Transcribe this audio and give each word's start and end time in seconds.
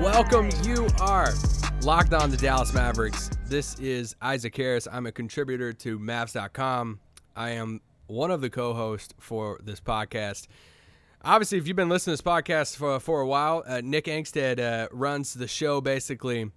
Welcome. 0.00 0.48
You 0.62 0.88
are 0.98 1.34
locked 1.82 2.14
on 2.14 2.30
the 2.30 2.36
Dallas 2.38 2.72
Mavericks. 2.72 3.28
This 3.44 3.78
is 3.78 4.16
Isaac 4.22 4.56
Harris. 4.56 4.88
I'm 4.90 5.04
a 5.04 5.12
contributor 5.12 5.74
to 5.74 5.98
Mavs.com. 5.98 7.00
I 7.36 7.50
am 7.50 7.82
one 8.06 8.30
of 8.30 8.40
the 8.40 8.48
co-hosts 8.48 9.12
for 9.18 9.60
this 9.62 9.78
podcast. 9.78 10.46
Obviously, 11.22 11.58
if 11.58 11.68
you've 11.68 11.76
been 11.76 11.90
listening 11.90 12.16
to 12.16 12.22
this 12.22 12.26
podcast 12.32 12.76
for, 12.76 12.98
for 12.98 13.20
a 13.20 13.26
while, 13.26 13.62
uh, 13.66 13.82
Nick 13.84 14.06
Angstadt 14.06 14.58
uh, 14.58 14.88
runs 14.90 15.34
the 15.34 15.46
show 15.46 15.82
basically, 15.82 16.50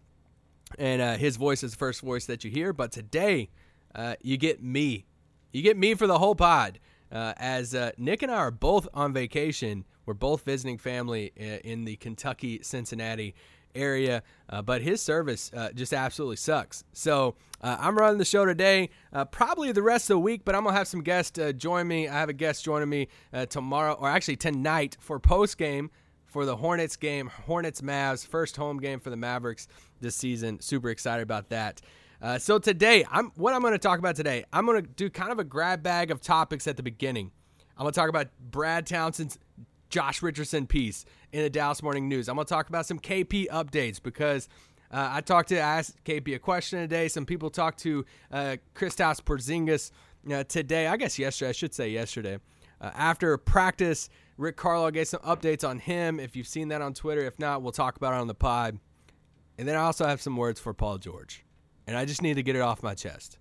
and 0.80 1.02
uh, 1.02 1.18
his 1.18 1.36
voice 1.36 1.64
is 1.64 1.72
the 1.72 1.78
first 1.78 2.00
voice 2.00 2.26
that 2.28 2.46
you 2.46 2.50
hear. 2.50 2.72
But 2.72 2.94
today, 2.94 3.50
uh, 3.94 4.16
you 4.22 4.38
get 4.38 4.64
me. 4.64 5.06
You 5.52 5.64
get 5.64 5.76
me 5.76 5.96
for 5.96 6.08
the 6.08 6.18
whole 6.18 6.36
pod. 6.36 6.80
Uh, 7.12 7.34
as 7.36 7.76
uh, 7.76 7.92
Nick 7.98 8.24
and 8.24 8.32
I 8.32 8.38
are 8.38 8.52
both 8.52 8.88
on 8.94 9.12
vacation, 9.12 9.84
we're 10.06 10.14
both 10.14 10.44
visiting 10.44 10.78
family 10.78 11.32
in 11.36 11.86
the 11.86 11.96
Kentucky 11.98 12.60
Cincinnati 12.62 13.36
area, 13.76 14.24
uh, 14.50 14.62
but 14.62 14.82
his 14.82 15.02
service 15.02 15.52
uh, 15.56 15.70
just 15.74 15.94
absolutely 15.94 16.36
sucks. 16.36 16.84
So 16.94 17.36
uh, 17.62 17.78
I'm 17.80 17.98
running 17.98 18.18
the 18.18 18.26
show 18.26 18.46
today, 18.46 18.90
uh, 19.12 19.26
probably 19.26 19.72
the 19.72 19.82
rest 19.82 20.10
of 20.10 20.16
the 20.16 20.20
week, 20.20 20.42
but 20.46 20.56
I'm 20.56 20.64
gonna 20.64 20.78
have 20.78 20.88
some 20.88 21.02
guests 21.02 21.40
uh, 21.40 21.52
join 21.54 21.88
me. 21.88 22.08
I 22.08 22.14
have 22.14 22.30
a 22.30 22.34
guest 22.34 22.64
joining 22.64 22.90
me 22.90 23.08
uh, 23.34 23.46
tomorrow, 23.46 23.94
or 23.94 24.10
actually 24.10 24.36
tonight, 24.38 24.98
for 25.00 25.20
post 25.20 25.58
game 25.58 25.90
for 26.26 26.46
the 26.46 26.56
Hornets 26.56 26.96
game, 26.96 27.28
Hornets 27.28 27.82
Mavs, 27.82 28.26
first 28.26 28.58
home 28.58 28.80
game 28.80 29.00
for 29.00 29.12
the 29.12 29.18
Mavericks 29.18 29.68
this 30.02 30.16
season. 30.16 30.60
Super 30.62 30.90
excited 30.90 31.22
about 31.22 31.50
that. 31.50 31.80
Uh, 32.22 32.40
so 32.40 32.58
today, 32.58 33.06
I'm 33.12 33.32
what 33.36 33.54
I'm 33.54 33.62
going 33.62 33.74
to 33.74 33.80
talk 33.80 34.00
about 34.00 34.16
today. 34.16 34.46
I'm 34.52 34.66
going 34.66 34.82
to 34.82 34.90
do 34.90 35.10
kind 35.10 35.32
of 35.32 35.40
a 35.40 35.44
grab 35.44 35.84
bag 35.84 36.10
of 36.10 36.22
topics 36.22 36.68
at 36.68 36.78
the 36.78 36.84
beginning. 36.84 37.32
I'm 37.78 37.84
going 37.84 37.94
to 37.94 38.00
talk 38.00 38.10
about 38.10 38.28
Brad 38.40 38.86
Townsend's 38.86 39.38
Josh 39.94 40.24
Richardson 40.24 40.66
piece 40.66 41.06
in 41.32 41.44
the 41.44 41.52
Dallas 41.52 41.84
Morning 41.84 42.10
News. 42.10 42.28
I'm 42.28 42.34
going 42.34 42.48
to 42.48 42.50
talk 42.50 42.68
about 42.68 42.88
some 42.88 42.98
KP 42.98 43.48
updates 43.50 44.02
because 44.02 44.50
uh, 44.90 45.10
I 45.12 45.22
talked 45.22 45.50
to 45.50 45.58
I 45.58 45.78
asked 45.78 46.04
KP 46.04 46.34
a 46.34 46.40
question 46.40 46.80
today. 46.80 47.08
Some 47.08 47.28
people 47.28 47.52
talked 47.52 47.78
to 47.82 48.04
uh, 48.32 48.56
Kristaps 48.74 49.22
Porzingis 49.22 49.92
uh, 50.34 50.46
today. 50.46 50.88
I 50.88 50.98
guess 50.98 51.20
yesterday. 51.20 51.50
I 51.50 51.52
should 51.52 51.76
say 51.76 51.90
yesterday. 51.90 52.40
Uh, 52.82 52.90
after 52.96 53.38
practice, 53.38 54.10
Rick 54.38 54.58
Carlisle 54.58 54.90
gave 54.92 55.10
some 55.10 55.20
updates 55.20 55.68
on 55.68 55.78
him. 55.78 56.20
If 56.20 56.36
you've 56.36 56.48
seen 56.48 56.70
that 56.70 56.82
on 56.82 56.96
Twitter, 56.96 57.22
if 57.22 57.38
not, 57.38 57.62
we'll 57.62 57.72
talk 57.72 57.96
about 57.96 58.16
it 58.16 58.20
on 58.20 58.26
the 58.26 58.34
pod. 58.34 58.80
And 59.60 59.68
then 59.68 59.76
I 59.76 59.82
also 59.82 60.08
have 60.08 60.24
some 60.24 60.36
words 60.36 60.60
for 60.60 60.74
Paul 60.74 60.98
George. 60.98 61.46
And 61.86 61.96
I 61.96 62.06
just 62.06 62.24
need 62.24 62.38
to 62.38 62.44
get 62.44 62.56
it 62.56 62.64
off 62.64 62.82
my 62.82 62.96
chest. 62.96 63.38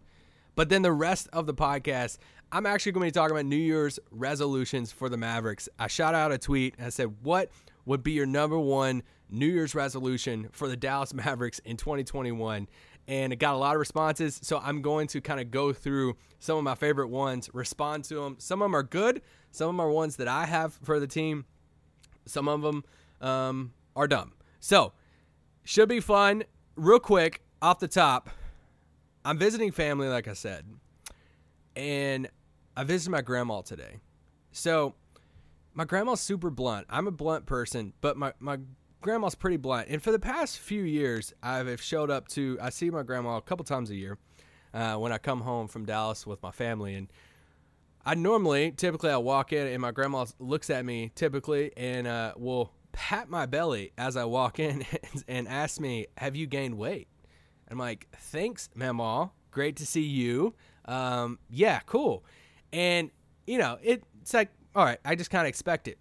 But 0.55 0.69
then 0.69 0.83
the 0.83 0.93
rest 0.93 1.29
of 1.33 1.47
the 1.47 1.55
podcast, 1.55 2.19
I'm 2.55 2.67
actually 2.67 2.93
going 2.93 3.05
to 3.05 3.07
be 3.07 3.19
talking 3.19 3.35
about 3.35 3.47
New 3.47 3.57
Year's 3.57 3.99
resolutions 4.11 4.93
for 4.93 5.09
the 5.09 5.17
Mavericks. 5.17 5.71
I 5.79 5.87
shot 5.87 6.15
out 6.15 6.33
a 6.33 6.39
tweet 6.39 6.75
and 6.77 6.87
I 6.87 6.91
said, 6.91 7.15
What 7.23 7.51
would 7.87 8.03
be 8.03 8.13
your 8.13 8.27
number 8.27 8.59
one 8.59 9.03
New 9.31 9.47
Year's 9.47 9.75
resolution 9.75 10.51
for 10.53 10.69
the 10.69 10.77
Dallas 10.77 11.15
Mavericks 11.15 11.61
in 11.61 11.79
2021? 11.79 12.69
And 13.09 13.33
it 13.33 13.37
got 13.37 13.55
a 13.55 13.57
lot 13.57 13.75
of 13.75 13.81
responses. 13.81 14.39
So 14.43 14.61
I'm 14.63 14.83
going 14.83 15.07
to 15.09 15.23
kind 15.23 15.41
of 15.41 15.51
go 15.51 15.73
through 15.73 16.15
some 16.41 16.59
of 16.59 16.63
my 16.63 16.75
favorite 16.75 17.09
ones, 17.09 17.49
respond 17.55 18.05
to 18.05 18.17
them. 18.17 18.37
Some 18.39 18.61
of 18.61 18.67
them 18.67 18.77
are 18.77 18.83
good, 18.83 19.23
some 19.51 19.69
of 19.69 19.75
them 19.75 19.81
are 19.81 19.91
ones 19.91 20.17
that 20.17 20.29
I 20.29 20.45
have 20.45 20.75
for 20.83 21.01
the 21.01 21.07
team, 21.07 21.47
some 22.27 22.49
of 22.49 22.61
them 22.61 22.85
um, 23.23 23.73
are 23.97 24.07
dumb. 24.07 24.35
So, 24.61 24.93
should 25.65 25.89
be 25.89 26.01
fun. 26.01 26.45
Real 26.77 27.01
quick, 27.01 27.41
off 27.63 27.79
the 27.79 27.89
top, 27.89 28.29
I'm 29.25 29.39
visiting 29.39 29.73
family, 29.73 30.09
like 30.09 30.29
I 30.29 30.35
said, 30.35 30.67
and 31.75 32.29
I 32.77 32.85
visited 32.85 33.11
my 33.11 33.23
grandma 33.23 33.61
today. 33.61 34.01
So, 34.53 34.95
my 35.75 35.85
grandma's 35.85 36.21
super 36.21 36.51
blunt. 36.51 36.87
I'm 36.91 37.07
a 37.07 37.11
blunt 37.11 37.47
person, 37.47 37.95
but 38.01 38.17
my, 38.17 38.33
my 38.39 38.59
grandma's 39.01 39.35
pretty 39.35 39.57
blunt. 39.57 39.89
And 39.89 40.03
for 40.03 40.13
the 40.13 40.19
past 40.19 40.59
few 40.59 40.83
years, 40.83 41.33
I've 41.43 41.81
showed 41.83 42.11
up 42.11 42.29
to, 42.29 42.59
I 42.61 42.71
see 42.71 42.91
my 42.91 43.03
grandma 43.03 43.37
a 43.37 43.43
couple 43.43 43.65
times 43.65 43.91
a 43.91 43.95
year 43.95 44.19
uh, 44.75 44.97
when 44.97 45.13
I 45.13 45.19
come 45.19 45.41
home 45.43 45.69
from 45.69 45.85
Dallas 45.85 46.27
with 46.27 46.43
my 46.43 46.51
family. 46.51 46.95
And 46.95 47.09
I 48.05 48.15
normally, 48.15 48.73
typically, 48.73 49.11
I 49.11 49.17
walk 49.19 49.53
in 49.53 49.67
and 49.67 49.81
my 49.81 49.91
grandma 49.91 50.27
looks 50.39 50.71
at 50.71 50.85
me 50.85 51.13
typically 51.15 51.73
and 51.77 52.07
uh, 52.07 52.35
will 52.37 52.73
pat 52.93 53.29
my 53.29 53.47
belly 53.47 53.93
as 53.97 54.17
I 54.17 54.25
walk 54.25 54.59
in 54.59 54.85
and 55.29 55.49
ask 55.49 55.81
me, 55.81 56.07
Have 56.19 56.37
you 56.37 56.47
gained 56.47 56.77
weight? 56.79 57.09
I'm 57.71 57.79
like, 57.79 58.09
Thanks, 58.17 58.69
Mama. 58.75 59.33
Great 59.51 59.77
to 59.77 59.87
see 59.87 60.03
you. 60.03 60.55
Um, 60.87 61.39
yeah, 61.51 61.81
cool. 61.87 62.25
And, 62.73 63.11
you 63.47 63.59
know, 63.59 63.79
it, 63.83 64.03
it's 64.21 64.35
like, 64.35 64.51
all 64.75 64.85
right, 64.85 64.99
I 65.05 65.15
just 65.15 65.31
kind 65.31 65.47
of 65.47 65.49
expect 65.49 65.89
it. 65.89 65.99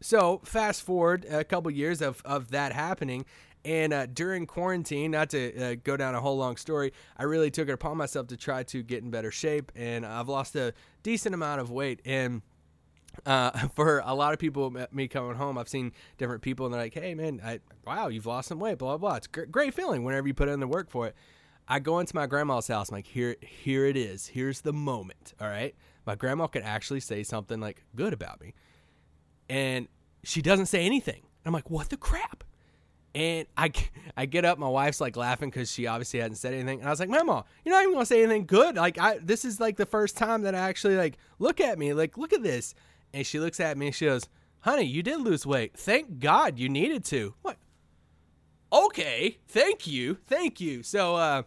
So 0.00 0.40
fast 0.44 0.82
forward 0.82 1.26
a 1.28 1.44
couple 1.44 1.70
years 1.70 2.00
of, 2.00 2.22
of 2.24 2.50
that 2.52 2.72
happening. 2.72 3.24
And 3.64 3.92
uh, 3.92 4.06
during 4.06 4.46
quarantine, 4.46 5.10
not 5.10 5.30
to 5.30 5.72
uh, 5.72 5.74
go 5.82 5.96
down 5.96 6.14
a 6.14 6.20
whole 6.20 6.36
long 6.36 6.56
story, 6.56 6.92
I 7.16 7.24
really 7.24 7.50
took 7.50 7.68
it 7.68 7.72
upon 7.72 7.96
myself 7.96 8.28
to 8.28 8.36
try 8.36 8.62
to 8.64 8.82
get 8.82 9.02
in 9.02 9.10
better 9.10 9.30
shape. 9.30 9.72
And 9.74 10.06
I've 10.06 10.28
lost 10.28 10.54
a 10.56 10.72
decent 11.02 11.34
amount 11.34 11.60
of 11.60 11.70
weight. 11.70 12.00
And 12.04 12.42
uh, 13.26 13.50
for 13.74 14.02
a 14.04 14.14
lot 14.14 14.32
of 14.32 14.38
people, 14.38 14.74
me 14.92 15.08
coming 15.08 15.34
home, 15.36 15.58
I've 15.58 15.68
seen 15.68 15.92
different 16.16 16.42
people 16.42 16.66
and 16.66 16.74
they're 16.74 16.82
like, 16.82 16.94
hey, 16.94 17.14
man, 17.14 17.40
I, 17.44 17.60
wow, 17.84 18.08
you've 18.08 18.26
lost 18.26 18.48
some 18.48 18.60
weight, 18.60 18.78
blah, 18.78 18.96
blah, 18.96 19.08
blah. 19.08 19.16
It's 19.16 19.26
a 19.26 19.30
gr- 19.30 19.44
great 19.44 19.74
feeling 19.74 20.04
whenever 20.04 20.28
you 20.28 20.34
put 20.34 20.48
in 20.48 20.60
the 20.60 20.68
work 20.68 20.88
for 20.88 21.08
it. 21.08 21.16
I 21.66 21.80
go 21.80 21.98
into 21.98 22.16
my 22.16 22.26
grandma's 22.26 22.68
house. 22.68 22.88
I'm 22.88 22.94
like, 22.94 23.06
here, 23.06 23.36
here 23.42 23.84
it 23.84 23.96
is. 23.96 24.28
Here's 24.28 24.62
the 24.62 24.72
moment. 24.72 25.34
All 25.38 25.48
right. 25.48 25.74
My 26.08 26.14
grandma 26.14 26.46
could 26.46 26.62
actually 26.62 27.00
say 27.00 27.22
something 27.22 27.60
like 27.60 27.84
good 27.94 28.14
about 28.14 28.40
me. 28.40 28.54
And 29.50 29.88
she 30.24 30.40
doesn't 30.40 30.64
say 30.64 30.86
anything. 30.86 31.20
I'm 31.44 31.52
like, 31.52 31.68
what 31.68 31.90
the 31.90 31.98
crap? 31.98 32.44
And 33.14 33.46
I, 33.58 33.70
I 34.16 34.24
get 34.24 34.46
up. 34.46 34.58
My 34.58 34.70
wife's 34.70 35.02
like 35.02 35.18
laughing 35.18 35.50
because 35.50 35.70
she 35.70 35.86
obviously 35.86 36.20
hadn't 36.20 36.36
said 36.38 36.54
anything. 36.54 36.78
And 36.78 36.88
I 36.88 36.90
was 36.90 36.98
like, 36.98 37.10
Mama, 37.10 37.44
you're 37.62 37.74
not 37.74 37.82
even 37.82 37.92
gonna 37.92 38.06
say 38.06 38.22
anything 38.22 38.46
good. 38.46 38.76
Like, 38.76 38.98
I 38.98 39.18
this 39.18 39.44
is 39.44 39.60
like 39.60 39.76
the 39.76 39.84
first 39.84 40.16
time 40.16 40.40
that 40.42 40.54
I 40.54 40.60
actually 40.60 40.96
like 40.96 41.18
look 41.38 41.60
at 41.60 41.78
me. 41.78 41.92
Like, 41.92 42.16
look 42.16 42.32
at 42.32 42.42
this. 42.42 42.74
And 43.12 43.26
she 43.26 43.38
looks 43.38 43.60
at 43.60 43.76
me 43.76 43.88
and 43.88 43.94
she 43.94 44.06
goes, 44.06 44.30
Honey, 44.60 44.86
you 44.86 45.02
did 45.02 45.20
lose 45.20 45.44
weight. 45.44 45.76
Thank 45.76 46.20
God 46.20 46.58
you 46.58 46.70
needed 46.70 47.04
to. 47.06 47.34
What? 47.42 47.58
Okay, 48.72 49.36
thank 49.46 49.86
you, 49.86 50.16
thank 50.26 50.58
you. 50.58 50.82
So, 50.82 51.16
uh, 51.16 51.42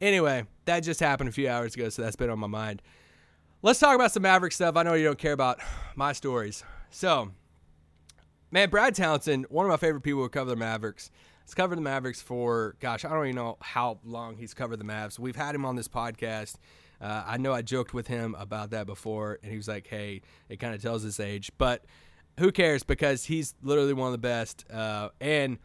anyway, 0.00 0.44
that 0.66 0.80
just 0.84 1.00
happened 1.00 1.30
a 1.30 1.32
few 1.32 1.48
hours 1.48 1.74
ago, 1.74 1.88
so 1.88 2.02
that's 2.02 2.14
been 2.14 2.30
on 2.30 2.38
my 2.38 2.46
mind. 2.46 2.80
Let's 3.64 3.78
talk 3.78 3.94
about 3.94 4.12
some 4.12 4.24
Maverick 4.24 4.52
stuff. 4.52 4.76
I 4.76 4.82
know 4.82 4.92
you 4.92 5.04
don't 5.04 5.16
care 5.16 5.32
about 5.32 5.58
my 5.96 6.12
stories. 6.12 6.62
So, 6.90 7.30
man, 8.50 8.68
Brad 8.68 8.94
Townsend, 8.94 9.46
one 9.48 9.64
of 9.64 9.70
my 9.70 9.78
favorite 9.78 10.02
people 10.02 10.20
who 10.20 10.28
cover 10.28 10.50
the 10.50 10.56
Mavericks. 10.56 11.10
He's 11.46 11.54
covered 11.54 11.76
the 11.76 11.82
Mavericks 11.82 12.20
for, 12.20 12.76
gosh, 12.78 13.06
I 13.06 13.08
don't 13.08 13.24
even 13.24 13.36
know 13.36 13.56
how 13.62 14.00
long 14.04 14.36
he's 14.36 14.52
covered 14.52 14.80
the 14.80 14.84
Mavs. 14.84 15.18
We've 15.18 15.34
had 15.34 15.54
him 15.54 15.64
on 15.64 15.76
this 15.76 15.88
podcast. 15.88 16.56
Uh, 17.00 17.24
I 17.26 17.38
know 17.38 17.54
I 17.54 17.62
joked 17.62 17.94
with 17.94 18.06
him 18.06 18.36
about 18.38 18.68
that 18.72 18.84
before, 18.84 19.38
and 19.42 19.50
he 19.50 19.56
was 19.56 19.66
like, 19.66 19.86
hey, 19.86 20.20
it 20.50 20.58
kind 20.60 20.74
of 20.74 20.82
tells 20.82 21.02
his 21.02 21.18
age. 21.18 21.50
But 21.56 21.86
who 22.38 22.52
cares? 22.52 22.82
Because 22.82 23.24
he's 23.24 23.54
literally 23.62 23.94
one 23.94 24.08
of 24.08 24.12
the 24.12 24.18
best. 24.18 24.70
Uh, 24.70 25.08
and 25.22 25.58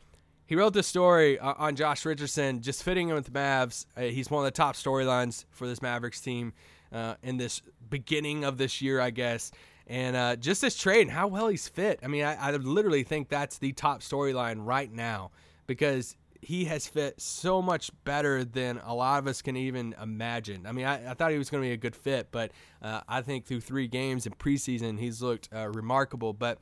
he 0.45 0.55
wrote 0.55 0.71
this 0.71 0.87
story 0.87 1.37
on 1.37 1.75
Josh 1.75 2.05
Richardson, 2.05 2.61
just 2.61 2.81
fitting 2.81 3.09
in 3.09 3.15
with 3.15 3.25
the 3.25 3.31
Mavs. 3.31 3.87
Uh, 3.97 4.03
he's 4.03 4.31
one 4.31 4.39
of 4.41 4.45
the 4.45 4.55
top 4.55 4.75
storylines 4.75 5.43
for 5.51 5.67
this 5.67 5.81
Mavericks 5.81 6.21
team 6.21 6.53
uh, 6.91 7.15
in 7.23 7.37
this 7.37 7.61
beginning 7.89 8.43
of 8.43 8.57
this 8.57 8.81
year, 8.81 8.99
I 8.99 9.09
guess. 9.09 9.51
And 9.87 10.15
uh, 10.15 10.35
just 10.35 10.61
this 10.61 10.77
trade 10.77 11.01
and 11.01 11.11
how 11.11 11.27
well 11.27 11.47
he's 11.47 11.67
fit. 11.67 11.99
I 12.03 12.07
mean, 12.07 12.23
I, 12.23 12.35
I 12.35 12.51
literally 12.51 13.03
think 13.03 13.29
that's 13.29 13.57
the 13.57 13.73
top 13.73 14.01
storyline 14.01 14.65
right 14.65 14.91
now 14.91 15.31
because 15.65 16.15
he 16.41 16.65
has 16.65 16.87
fit 16.87 17.19
so 17.19 17.61
much 17.61 17.91
better 18.05 18.45
than 18.45 18.79
a 18.85 18.93
lot 18.93 19.19
of 19.19 19.27
us 19.27 19.41
can 19.41 19.57
even 19.57 19.95
imagine. 20.01 20.65
I 20.65 20.71
mean, 20.71 20.85
I, 20.85 21.11
I 21.11 21.13
thought 21.13 21.31
he 21.31 21.37
was 21.37 21.49
going 21.49 21.63
to 21.63 21.67
be 21.67 21.73
a 21.73 21.77
good 21.77 21.95
fit, 21.95 22.29
but 22.31 22.51
uh, 22.81 23.01
I 23.07 23.21
think 23.21 23.45
through 23.45 23.61
three 23.61 23.87
games 23.87 24.25
in 24.25 24.33
preseason, 24.33 24.99
he's 24.99 25.21
looked 25.21 25.49
uh, 25.53 25.67
remarkable. 25.69 26.33
But 26.33 26.59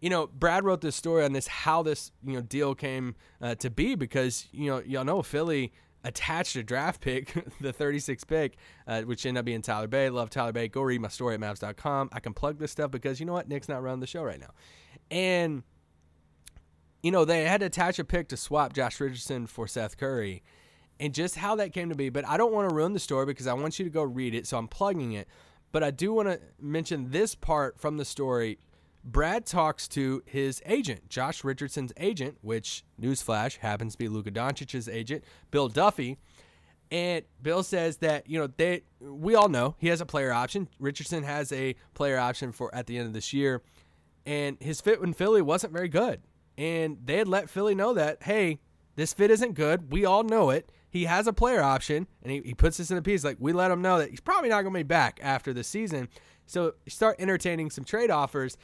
you 0.00 0.10
know, 0.10 0.26
Brad 0.26 0.64
wrote 0.64 0.82
this 0.82 0.94
story 0.94 1.24
on 1.24 1.32
this 1.32 1.46
how 1.46 1.82
this 1.82 2.12
you 2.24 2.34
know 2.34 2.42
deal 2.42 2.74
came 2.74 3.14
uh, 3.40 3.54
to 3.56 3.70
be 3.70 3.94
because 3.94 4.46
you 4.52 4.70
know 4.70 4.82
y'all 4.84 5.04
know 5.04 5.22
Philly 5.22 5.72
attached 6.06 6.56
a 6.56 6.62
draft 6.62 7.00
pick, 7.00 7.34
the 7.60 7.72
36th 7.72 8.26
pick, 8.26 8.56
uh, 8.86 9.02
which 9.02 9.26
ended 9.26 9.40
up 9.40 9.44
being 9.44 9.62
Tyler 9.62 9.88
Bey. 9.88 10.08
Love 10.08 10.30
Tyler 10.30 10.52
Bey. 10.52 10.68
Go 10.68 10.82
read 10.82 11.00
my 11.00 11.08
story 11.08 11.34
at 11.34 11.40
Mavs.com. 11.40 12.10
I 12.12 12.20
can 12.20 12.32
plug 12.32 12.58
this 12.58 12.70
stuff 12.70 12.90
because 12.90 13.20
you 13.20 13.26
know 13.26 13.32
what, 13.32 13.48
Nick's 13.48 13.68
not 13.68 13.82
running 13.82 14.00
the 14.00 14.06
show 14.06 14.22
right 14.22 14.40
now, 14.40 14.50
and 15.10 15.62
you 17.02 17.10
know, 17.10 17.24
they 17.24 17.44
had 17.44 17.60
to 17.60 17.66
attach 17.66 17.98
a 17.98 18.04
pick 18.04 18.28
to 18.28 18.36
swap 18.36 18.72
Josh 18.72 18.98
Richardson 19.00 19.46
for 19.46 19.68
Seth 19.68 19.96
Curry 19.96 20.42
and 20.98 21.14
just 21.14 21.36
how 21.36 21.54
that 21.56 21.72
came 21.72 21.88
to 21.90 21.94
be. 21.94 22.08
But 22.08 22.26
I 22.26 22.36
don't 22.36 22.52
want 22.52 22.68
to 22.68 22.74
ruin 22.74 22.92
the 22.92 22.98
story 22.98 23.26
because 23.26 23.46
I 23.46 23.52
want 23.52 23.78
you 23.78 23.84
to 23.84 23.90
go 23.90 24.02
read 24.02 24.34
it. 24.34 24.46
So 24.46 24.58
I'm 24.58 24.68
plugging 24.68 25.12
it. 25.12 25.28
But 25.72 25.82
I 25.82 25.90
do 25.90 26.12
want 26.12 26.28
to 26.28 26.40
mention 26.60 27.10
this 27.10 27.34
part 27.34 27.78
from 27.78 27.96
the 27.96 28.04
story. 28.04 28.58
Brad 29.06 29.46
talks 29.46 29.86
to 29.88 30.20
his 30.26 30.60
agent, 30.66 31.08
Josh 31.08 31.44
Richardson's 31.44 31.92
agent, 31.96 32.38
which, 32.40 32.84
newsflash, 33.00 33.58
happens 33.58 33.92
to 33.92 33.98
be 33.98 34.08
Luka 34.08 34.32
Doncic's 34.32 34.88
agent, 34.88 35.22
Bill 35.52 35.68
Duffy. 35.68 36.18
And 36.90 37.24
Bill 37.40 37.62
says 37.62 37.98
that 37.98 38.28
you 38.28 38.38
know 38.38 38.48
they 38.56 38.82
we 39.00 39.34
all 39.34 39.48
know 39.48 39.74
he 39.78 39.88
has 39.88 40.00
a 40.00 40.06
player 40.06 40.32
option. 40.32 40.68
Richardson 40.78 41.22
has 41.22 41.52
a 41.52 41.74
player 41.94 42.18
option 42.18 42.52
for 42.52 42.72
at 42.74 42.86
the 42.86 42.98
end 42.98 43.06
of 43.08 43.12
this 43.12 43.32
year, 43.32 43.62
and 44.24 44.56
his 44.60 44.80
fit 44.80 45.00
in 45.00 45.12
Philly 45.12 45.42
wasn't 45.42 45.72
very 45.72 45.88
good. 45.88 46.22
And 46.58 46.98
they 47.04 47.16
had 47.18 47.28
let 47.28 47.50
Philly 47.50 47.74
know 47.74 47.94
that 47.94 48.22
hey, 48.22 48.60
this 48.94 49.12
fit 49.12 49.30
isn't 49.30 49.54
good. 49.54 49.92
We 49.92 50.04
all 50.04 50.22
know 50.22 50.50
it. 50.50 50.70
He 50.88 51.04
has 51.04 51.26
a 51.26 51.32
player 51.32 51.60
option, 51.60 52.06
and 52.22 52.32
he, 52.32 52.40
he 52.44 52.54
puts 52.54 52.76
this 52.76 52.90
in 52.90 52.98
a 52.98 53.02
piece 53.02 53.24
like 53.24 53.36
we 53.40 53.52
let 53.52 53.70
him 53.70 53.82
know 53.82 53.98
that 53.98 54.10
he's 54.10 54.20
probably 54.20 54.48
not 54.48 54.62
going 54.62 54.72
to 54.72 54.78
be 54.78 54.84
back 54.84 55.18
after 55.22 55.52
the 55.52 55.64
season. 55.64 56.08
So 56.46 56.74
start 56.88 57.16
entertaining 57.18 57.70
some 57.70 57.84
trade 57.84 58.10
offers. 58.10 58.56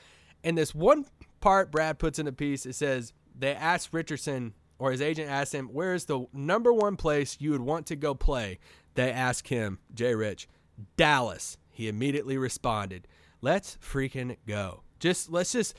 And 0.44 0.58
this 0.58 0.74
one 0.74 1.06
part 1.40 1.70
Brad 1.70 1.98
puts 1.98 2.18
in 2.18 2.26
a 2.26 2.32
piece, 2.32 2.66
it 2.66 2.74
says 2.74 3.12
they 3.38 3.54
asked 3.54 3.90
Richardson 3.92 4.54
or 4.78 4.90
his 4.90 5.00
agent 5.00 5.30
asked 5.30 5.54
him, 5.54 5.68
Where 5.68 5.94
is 5.94 6.06
the 6.06 6.26
number 6.32 6.72
one 6.72 6.96
place 6.96 7.36
you 7.38 7.52
would 7.52 7.60
want 7.60 7.86
to 7.86 7.96
go 7.96 8.14
play? 8.14 8.58
They 8.94 9.12
asked 9.12 9.48
him, 9.48 9.78
Jay 9.94 10.14
Rich, 10.14 10.48
Dallas. 10.96 11.56
He 11.70 11.88
immediately 11.88 12.36
responded, 12.36 13.06
Let's 13.40 13.78
freaking 13.80 14.36
go. 14.46 14.82
Just, 14.98 15.30
let's 15.30 15.52
just, 15.52 15.76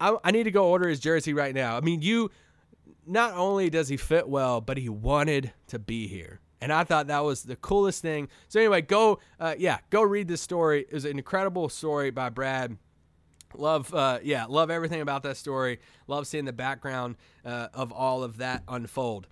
I, 0.00 0.16
I 0.24 0.30
need 0.30 0.44
to 0.44 0.50
go 0.50 0.68
order 0.68 0.88
his 0.88 1.00
jersey 1.00 1.32
right 1.32 1.54
now. 1.54 1.76
I 1.76 1.80
mean, 1.80 2.02
you, 2.02 2.30
not 3.06 3.34
only 3.34 3.70
does 3.70 3.88
he 3.88 3.96
fit 3.96 4.28
well, 4.28 4.60
but 4.60 4.78
he 4.78 4.88
wanted 4.88 5.52
to 5.68 5.78
be 5.78 6.06
here. 6.06 6.40
And 6.60 6.72
I 6.72 6.84
thought 6.84 7.08
that 7.08 7.24
was 7.24 7.42
the 7.42 7.56
coolest 7.56 8.02
thing. 8.02 8.28
So, 8.48 8.60
anyway, 8.60 8.82
go, 8.82 9.18
uh, 9.40 9.54
yeah, 9.58 9.78
go 9.90 10.02
read 10.02 10.28
this 10.28 10.40
story. 10.40 10.82
It 10.82 10.92
was 10.92 11.04
an 11.04 11.18
incredible 11.18 11.68
story 11.68 12.10
by 12.10 12.28
Brad. 12.28 12.76
Love, 13.56 13.92
uh, 13.94 14.18
yeah, 14.22 14.46
love 14.46 14.70
everything 14.70 15.00
about 15.00 15.22
that 15.24 15.36
story. 15.36 15.80
Love 16.06 16.26
seeing 16.26 16.44
the 16.44 16.52
background 16.52 17.16
uh, 17.44 17.68
of 17.74 17.92
all 17.92 18.22
of 18.22 18.38
that 18.38 18.62
unfold. 18.68 19.26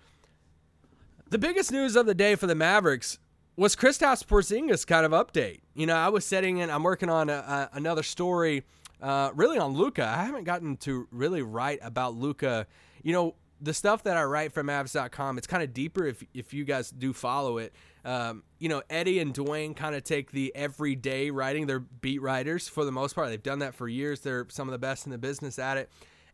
The 1.29 1.37
biggest 1.37 1.71
news 1.71 1.95
of 1.95 2.05
the 2.05 2.13
day 2.13 2.35
for 2.35 2.47
the 2.47 2.55
Mavericks 2.55 3.17
was 3.55 3.75
Kristaps 3.75 4.25
Porzingis 4.25 4.85
kind 4.85 5.05
of 5.05 5.11
update. 5.11 5.59
You 5.75 5.85
know, 5.85 5.95
I 5.95 6.09
was 6.09 6.25
setting 6.25 6.57
in, 6.57 6.69
I'm 6.69 6.83
working 6.83 7.09
on 7.09 7.29
a, 7.29 7.33
a, 7.33 7.69
another 7.73 8.03
story, 8.03 8.63
uh, 9.01 9.31
really 9.35 9.57
on 9.57 9.73
Luka. 9.73 10.05
I 10.05 10.23
haven't 10.23 10.43
gotten 10.43 10.77
to 10.77 11.07
really 11.11 11.41
write 11.41 11.79
about 11.81 12.15
Luka. 12.15 12.67
You 13.03 13.13
know, 13.13 13.35
the 13.61 13.73
stuff 13.73 14.03
that 14.03 14.17
I 14.17 14.23
write 14.23 14.51
for 14.51 14.63
Mavs.com, 14.63 15.37
it's 15.37 15.47
kind 15.47 15.63
of 15.63 15.73
deeper 15.73 16.05
if 16.05 16.23
if 16.33 16.53
you 16.53 16.65
guys 16.65 16.89
do 16.89 17.13
follow 17.13 17.57
it. 17.57 17.73
Um, 18.03 18.43
you 18.57 18.69
know, 18.69 18.81
Eddie 18.89 19.19
and 19.19 19.33
Dwayne 19.33 19.75
kind 19.75 19.95
of 19.95 20.03
take 20.03 20.31
the 20.31 20.55
everyday 20.55 21.29
writing. 21.31 21.67
They're 21.67 21.79
beat 21.79 22.21
writers 22.21 22.67
for 22.67 22.83
the 22.83 22.91
most 22.91 23.13
part. 23.13 23.29
They've 23.29 23.41
done 23.41 23.59
that 23.59 23.75
for 23.75 23.87
years. 23.87 24.21
They're 24.21 24.47
some 24.49 24.67
of 24.67 24.71
the 24.71 24.79
best 24.79 25.05
in 25.05 25.11
the 25.11 25.17
business 25.17 25.59
at 25.59 25.77
it. 25.77 25.89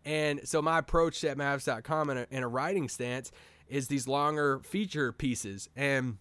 And 0.05 0.47
so 0.47 0.61
my 0.61 0.79
approach 0.79 1.23
at 1.23 1.37
Mavs.com 1.37 2.09
in 2.09 2.17
a, 2.17 2.27
in 2.31 2.43
a 2.43 2.47
writing 2.47 2.87
stance 2.87 3.31
is 3.67 3.87
these 3.87 4.07
longer 4.07 4.59
feature 4.63 5.11
pieces. 5.11 5.69
And 5.75 6.17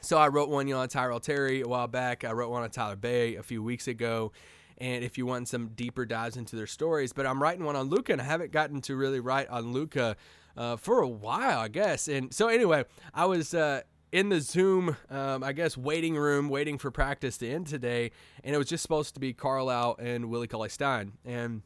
so 0.00 0.18
I 0.18 0.28
wrote 0.28 0.48
one, 0.50 0.68
you 0.68 0.74
know, 0.74 0.80
on 0.80 0.88
Tyrell 0.88 1.20
Terry 1.20 1.62
a 1.62 1.68
while 1.68 1.88
back. 1.88 2.24
I 2.24 2.32
wrote 2.32 2.50
one 2.50 2.62
on 2.62 2.70
Tyler 2.70 2.96
Bey 2.96 3.36
a 3.36 3.42
few 3.42 3.62
weeks 3.62 3.88
ago. 3.88 4.32
And 4.76 5.02
if 5.02 5.18
you 5.18 5.26
want 5.26 5.48
some 5.48 5.68
deeper 5.68 6.06
dives 6.06 6.36
into 6.36 6.54
their 6.54 6.66
stories, 6.66 7.12
but 7.12 7.26
I'm 7.26 7.42
writing 7.42 7.64
one 7.64 7.74
on 7.74 7.88
Luka, 7.88 8.12
and 8.12 8.20
I 8.20 8.24
haven't 8.24 8.52
gotten 8.52 8.80
to 8.82 8.94
really 8.94 9.18
write 9.18 9.48
on 9.48 9.72
Luka 9.72 10.16
uh, 10.56 10.76
for 10.76 11.00
a 11.00 11.08
while, 11.08 11.58
I 11.58 11.68
guess. 11.68 12.06
And 12.06 12.32
so 12.32 12.46
anyway, 12.46 12.84
I 13.12 13.24
was 13.24 13.54
uh, 13.54 13.80
in 14.12 14.28
the 14.28 14.40
Zoom, 14.40 14.96
um, 15.10 15.44
I 15.44 15.52
guess, 15.52 15.76
waiting 15.76 16.16
room, 16.16 16.48
waiting 16.48 16.78
for 16.78 16.90
practice 16.90 17.38
to 17.38 17.48
end 17.48 17.66
today, 17.66 18.10
and 18.42 18.54
it 18.54 18.58
was 18.58 18.68
just 18.68 18.82
supposed 18.82 19.14
to 19.14 19.20
be 19.20 19.32
Carlisle 19.32 19.96
and 19.98 20.30
Willie 20.30 20.48
Cauley 20.48 20.70
Stein. 20.70 21.12
And 21.24 21.62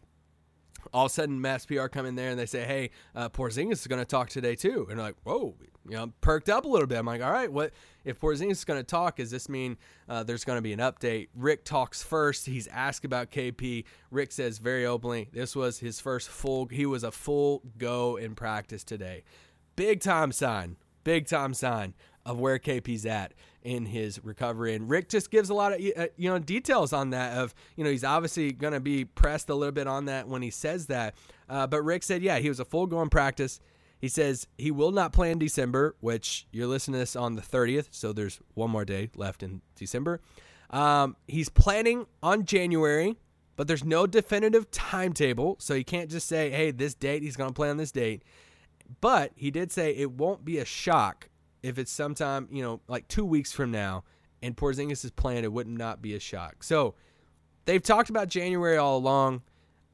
all 0.93 1.07
of 1.07 1.13
a 1.13 1.15
sudden, 1.15 1.41
Mavs 1.41 1.67
PR 1.67 1.87
come 1.87 2.07
in 2.07 2.17
there 2.17 2.31
and 2.31 2.39
they 2.39 2.47
say, 2.47 2.65
"Hey, 2.65 2.91
uh, 3.15 3.29
Porzingis 3.29 3.73
is 3.73 3.87
going 3.87 4.01
to 4.01 4.05
talk 4.05 4.29
today 4.29 4.57
too." 4.57 4.87
And 4.91 4.99
like, 4.99 5.15
"Whoa!" 5.23 5.55
You 5.85 5.97
know, 5.97 6.03
I'm 6.05 6.15
perked 6.21 6.49
up 6.49 6.65
a 6.65 6.69
little 6.69 6.87
bit. 6.87 6.99
I'm 6.99 7.07
like, 7.07 7.23
"All 7.23 7.31
right, 7.31 7.53
what 7.53 7.73
if 8.05 8.19
Porzingis 8.21 8.51
is 8.53 8.65
going 8.65 8.81
to 8.81 8.85
talk? 8.85 9.17
Does 9.17 9.31
this 9.31 9.49
mean 9.49 9.77
uh, 10.09 10.23
there's 10.25 10.45
going 10.45 10.59
to 10.59 10.63
be 10.63 10.73
an 10.73 10.81
update?" 10.81 11.29
Rick 11.35 11.65
talks 11.65 12.03
first. 12.03 12.47
He's 12.47 12.67
asked 12.69 13.05
about 13.05 13.31
KP. 13.31 13.85
Rick 14.11 14.33
says 14.33 14.59
very 14.59 14.85
openly, 14.85 15.29
"This 15.33 15.55
was 15.55 15.79
his 15.79 16.01
first 16.01 16.29
full. 16.29 16.67
He 16.67 16.87
was 16.87 17.05
a 17.05 17.13
full 17.13 17.63
go 17.79 18.17
in 18.17 18.35
practice 18.35 18.83
today. 18.83 19.23
Big 19.77 20.01
time 20.01 20.33
sign. 20.33 20.77
Big 21.05 21.27
time 21.27 21.55
sign 21.55 21.95
of 22.25 22.39
where 22.39 22.59
KP's 22.59 23.07
at 23.07 23.33
in 23.63 23.87
his 23.87 24.23
recovery. 24.25 24.75
And 24.75 24.89
Rick 24.89 25.09
just 25.09 25.31
gives 25.31 25.51
a 25.51 25.55
lot 25.55 25.73
of 25.73 25.81
uh, 25.97 26.07
you 26.17 26.31
know 26.31 26.39
details 26.39 26.93
on 26.93 27.11
that. 27.11 27.37
Of 27.37 27.55
you 27.77 27.85
know 27.85 27.91
he's 27.91 28.05
obviously 28.05 28.53
going 28.53 28.73
to 28.73 28.81
be 28.81 29.05
pressed 29.05 29.49
a 29.49 29.55
little 29.55 29.73
bit 29.73 29.87
on 29.87 30.07
that 30.07 30.29
when 30.29 30.43
he 30.43 30.51
says 30.51 30.87
that. 30.87 31.15
Uh, 31.49 31.67
but 31.67 31.83
Rick 31.83 32.03
said, 32.03 32.23
yeah, 32.23 32.39
he 32.39 32.49
was 32.49 32.61
a 32.61 32.65
full 32.65 32.87
go 32.87 33.03
in 33.03 33.09
practice. 33.09 33.61
He 33.99 34.09
says 34.09 34.49
he 34.59 34.73
will 34.73 34.91
not 34.91 35.13
play 35.13 35.31
in 35.31 35.39
December, 35.39 35.95
which 36.01 36.49
you're 36.51 36.67
listening 36.67 36.95
to 36.95 36.99
this 36.99 37.15
on 37.15 37.37
the 37.37 37.43
30th, 37.43 37.89
so 37.93 38.13
there's 38.13 38.41
one 38.55 38.69
more 38.69 38.85
day 38.85 39.11
left 39.15 39.45
in 39.45 39.63
December. 39.77 40.21
Um, 40.71 41.17
he's 41.29 41.49
planning 41.49 42.07
on 42.21 42.45
January, 42.45 43.17
but 43.55 43.69
there's 43.69 43.85
no 43.85 44.09
definitive 44.09 44.73
timetable, 44.73 45.57
so 45.61 45.75
he 45.75 45.85
can't 45.85 46.11
just 46.11 46.27
say, 46.27 46.51
hey, 46.51 46.73
this 46.73 46.95
date, 46.95 47.23
he's 47.23 47.37
going 47.37 47.51
to 47.51 47.55
play 47.55 47.71
on 47.71 47.77
this 47.77 47.93
date. 47.93 48.25
But 49.01 49.33
he 49.37 49.53
did 49.53 49.71
say 49.71 49.95
it 49.95 50.11
won't 50.11 50.45
be 50.45 50.59
a 50.59 50.65
shock 50.65 51.29
if 51.63 51.79
it's 51.79 51.93
sometime, 51.93 52.49
you 52.51 52.63
know, 52.63 52.81
like 52.89 53.09
two 53.09 53.25
weeks 53.25 53.53
from 53.53 53.71
now 53.71 54.05
and 54.43 54.57
Porzingis 54.57 55.05
is 55.05 55.11
playing, 55.11 55.45
it 55.45 55.53
would 55.53 55.69
not 55.69 56.03
be 56.03 56.15
a 56.15 56.21
shock. 56.21 56.63
So 56.65 56.95
they've 57.65 57.83
talked 57.83 58.11
about 58.11 58.29
January 58.29 58.77
all 58.77 58.97
along. 58.97 59.43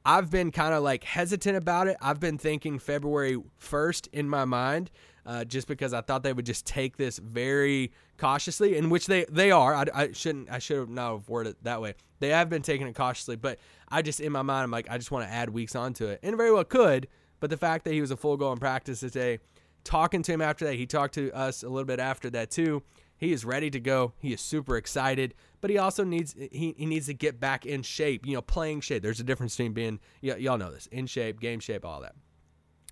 I've 0.05 0.31
been 0.31 0.51
kind 0.51 0.73
of 0.73 0.83
like 0.83 1.05
hesitant 1.05 1.57
about 1.57 1.87
it. 1.87 1.97
I've 2.01 2.21
been 2.21 2.39
thinking 2.39 2.79
February 2.79 3.37
1st 3.61 4.09
in 4.13 4.29
my 4.29 4.47
mind, 4.47 4.91
uh, 5.27 5.45
just 5.45 5.69
because 5.69 5.93
I 5.93 6.01
thought 6.01 6.23
they 6.23 6.33
would 6.33 6.47
just 6.47 6.65
take 6.65 6.97
this 6.97 7.19
very 7.19 7.93
cautiously, 8.17 8.79
in 8.79 8.89
which 8.89 9.07
they, 9.07 9.27
they 9.27 9.51
are. 9.51 9.75
I, 9.75 9.85
I 9.95 10.13
shouldn't, 10.13 10.51
I 10.51 10.61
should 10.61 10.79
have 10.79 10.89
not 10.89 11.13
have 11.13 11.29
worded 11.29 11.53
it 11.53 11.65
that 11.65 11.83
way. 11.83 11.95
They 12.21 12.31
have 12.31 12.49
been 12.49 12.63
taking 12.63 12.87
it 12.87 12.95
cautiously, 12.95 13.37
but 13.37 13.59
I 13.91 14.01
just, 14.01 14.21
in 14.21 14.33
my 14.33 14.43
mind, 14.43 14.65
I'm 14.65 14.71
like, 14.71 14.91
I 14.91 14.97
just 14.97 15.11
want 15.11 15.29
to 15.29 15.33
add 15.33 15.51
weeks 15.51 15.77
onto 15.77 16.07
it. 16.07 16.21
And 16.23 16.37
very 16.37 16.53
well 16.53 16.65
could, 16.65 17.09
but 17.39 17.51
the 17.51 17.59
fact 17.59 17.85
that 17.85 17.93
he 17.93 18.01
was 18.01 18.11
a 18.11 18.17
full 18.17 18.39
go 18.39 18.51
in 18.53 18.59
practice 18.59 19.01
today, 19.01 19.41
talking 19.89 20.23
to 20.23 20.33
him 20.33 20.43
after 20.43 20.67
that. 20.67 20.75
He 20.75 20.87
talked 20.87 21.15
to 21.15 21.33
us 21.33 21.63
a 21.63 21.69
little 21.69 21.87
bit 21.87 21.99
after 21.99 22.29
that 22.31 22.51
too. 22.51 22.83
He 23.17 23.33
is 23.33 23.45
ready 23.45 23.71
to 23.71 23.81
go. 23.81 24.13
He 24.19 24.35
is 24.35 24.41
super 24.41 24.77
excited, 24.77 25.35
but 25.63 25.71
he 25.71 25.79
also 25.79 26.05
needs 26.05 26.35
he, 26.35 26.75
he 26.77 26.85
needs 26.85 27.07
to 27.07 27.15
get 27.15 27.41
back 27.41 27.65
in 27.65 27.83
shape. 27.83 28.27
You 28.27 28.35
know, 28.35 28.43
playing 28.43 28.83
shape. 28.83 29.03
There's 29.03 29.19
a 29.19 29.25
difference 29.25 29.57
between 29.57 29.73
being 29.73 29.99
y- 30.23 30.37
y'all 30.37 30.59
know 30.59 30.71
this 30.71 30.87
in 30.89 31.07
shape, 31.07 31.41
game 31.41 31.59
shape, 31.59 31.87
all 31.87 32.03
that. 32.03 32.15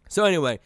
So 0.08 0.24
anyway, 0.24 0.58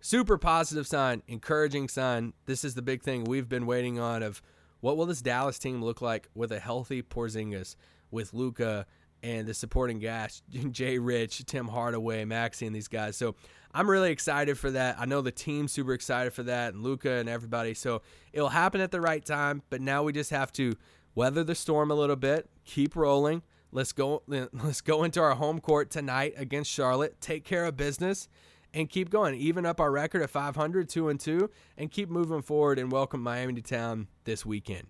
super 0.00 0.38
positive 0.38 0.86
sign, 0.86 1.22
encouraging 1.28 1.88
sign. 1.88 2.32
This 2.46 2.64
is 2.64 2.74
the 2.74 2.82
big 2.82 3.02
thing 3.02 3.24
we've 3.24 3.48
been 3.48 3.66
waiting 3.66 4.00
on 4.00 4.22
of 4.22 4.40
what 4.80 4.96
will 4.96 5.06
this 5.06 5.20
Dallas 5.20 5.58
team 5.58 5.84
look 5.84 6.00
like 6.00 6.28
with 6.34 6.52
a 6.52 6.58
healthy 6.58 7.02
Porzingis, 7.02 7.76
with 8.10 8.32
Luka 8.32 8.86
and 9.26 9.44
the 9.44 9.54
supporting 9.54 10.00
cast, 10.00 10.44
Jay 10.70 10.98
Rich, 10.98 11.46
Tim 11.46 11.66
Hardaway, 11.66 12.24
Maxi, 12.24 12.64
and 12.64 12.74
these 12.74 12.86
guys. 12.86 13.16
So 13.16 13.34
I'm 13.74 13.90
really 13.90 14.12
excited 14.12 14.56
for 14.56 14.70
that. 14.70 14.96
I 15.00 15.04
know 15.04 15.20
the 15.20 15.32
team's 15.32 15.72
super 15.72 15.92
excited 15.92 16.32
for 16.32 16.44
that, 16.44 16.74
and 16.74 16.84
Luka 16.84 17.10
and 17.10 17.28
everybody. 17.28 17.74
So 17.74 18.02
it'll 18.32 18.50
happen 18.50 18.80
at 18.80 18.92
the 18.92 19.00
right 19.00 19.24
time. 19.24 19.62
But 19.68 19.80
now 19.80 20.04
we 20.04 20.12
just 20.12 20.30
have 20.30 20.52
to 20.52 20.74
weather 21.16 21.42
the 21.42 21.56
storm 21.56 21.90
a 21.90 21.94
little 21.94 22.14
bit, 22.14 22.48
keep 22.64 22.94
rolling. 22.94 23.42
Let's 23.72 23.92
go. 23.92 24.22
Let's 24.28 24.80
go 24.80 25.02
into 25.02 25.20
our 25.20 25.34
home 25.34 25.60
court 25.60 25.90
tonight 25.90 26.34
against 26.36 26.70
Charlotte. 26.70 27.20
Take 27.20 27.44
care 27.44 27.64
of 27.64 27.76
business 27.76 28.28
and 28.72 28.88
keep 28.88 29.10
going. 29.10 29.34
Even 29.34 29.66
up 29.66 29.80
our 29.80 29.90
record 29.90 30.22
at 30.22 30.30
500, 30.30 30.88
two 30.88 31.08
and 31.08 31.18
two, 31.18 31.50
and 31.76 31.90
keep 31.90 32.08
moving 32.08 32.42
forward 32.42 32.78
and 32.78 32.92
welcome 32.92 33.22
Miami 33.22 33.54
to 33.54 33.62
town 33.62 34.06
this 34.22 34.46
weekend. 34.46 34.86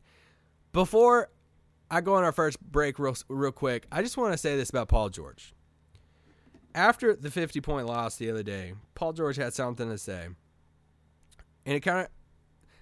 Before 0.73 1.31
I 1.91 2.01
go 2.01 2.15
on 2.15 2.25
our 2.25 2.33
first 2.33 2.61
break 2.61 2.99
real, 2.99 3.17
real 3.29 3.53
quick, 3.53 3.87
I 3.93 4.03
just 4.03 4.17
want 4.17 4.33
to 4.33 4.39
say 4.39 4.57
this 4.57 4.71
about 4.71 4.89
Paul 4.89 5.09
George 5.09 5.55
after 6.77 7.17
the 7.17 7.31
50 7.31 7.61
point 7.63 7.87
loss 7.87 8.17
the 8.17 8.31
other 8.31 8.43
day, 8.43 8.75
Paul 8.95 9.15
George 9.15 9.37
had 9.37 9.55
something 9.55 9.89
to 9.89 9.99
say. 9.99 10.29
And 11.65 11.75
it 11.75 11.81
kind 11.81 12.01
of, 12.01 12.09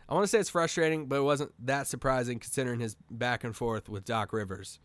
I 0.09 0.15
want 0.15 0.25
to 0.25 0.29
say 0.29 0.41
it's 0.41 0.51
frustrating, 0.51 1.07
but 1.07 1.17
it 1.17 1.23
wasn't 1.23 1.53
that 1.65 1.87
surprising 1.87 2.39
considering 2.41 2.81
his 2.81 2.97
back 3.11 3.45
and 3.45 3.57
forth 3.57 3.89
with 3.89 4.05
Doc 4.05 4.33
Rivers 4.33 4.81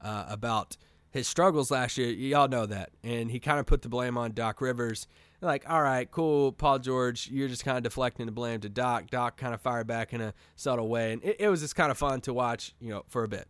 uh, 0.00 0.24
about 0.28 0.76
his 1.10 1.28
struggles 1.28 1.70
last 1.70 1.96
year. 1.98 2.08
Y'all 2.08 2.48
know 2.48 2.66
that. 2.66 2.90
And 3.04 3.30
he 3.30 3.38
kind 3.38 3.60
of 3.60 3.66
put 3.66 3.82
the 3.82 3.88
blame 3.88 4.18
on 4.18 4.32
Doc 4.32 4.60
Rivers. 4.60 5.06
Like, 5.40 5.68
all 5.68 5.82
right, 5.82 6.10
cool, 6.10 6.50
Paul 6.50 6.78
George, 6.78 7.28
you're 7.30 7.48
just 7.48 7.64
kind 7.64 7.76
of 7.76 7.84
deflecting 7.84 8.26
the 8.26 8.32
blame 8.32 8.60
to 8.60 8.68
Doc. 8.70 9.10
Doc 9.10 9.36
kind 9.36 9.54
of 9.54 9.60
fired 9.60 9.86
back 9.86 10.14
in 10.14 10.22
a 10.22 10.32
subtle 10.56 10.88
way. 10.88 11.12
And 11.12 11.22
it, 11.22 11.36
it 11.38 11.48
was 11.48 11.60
just 11.60 11.76
kind 11.76 11.90
of 11.90 11.98
fun 11.98 12.22
to 12.22 12.32
watch, 12.32 12.74
you 12.80 12.88
know, 12.88 13.04
for 13.08 13.22
a 13.22 13.28
bit. 13.28 13.46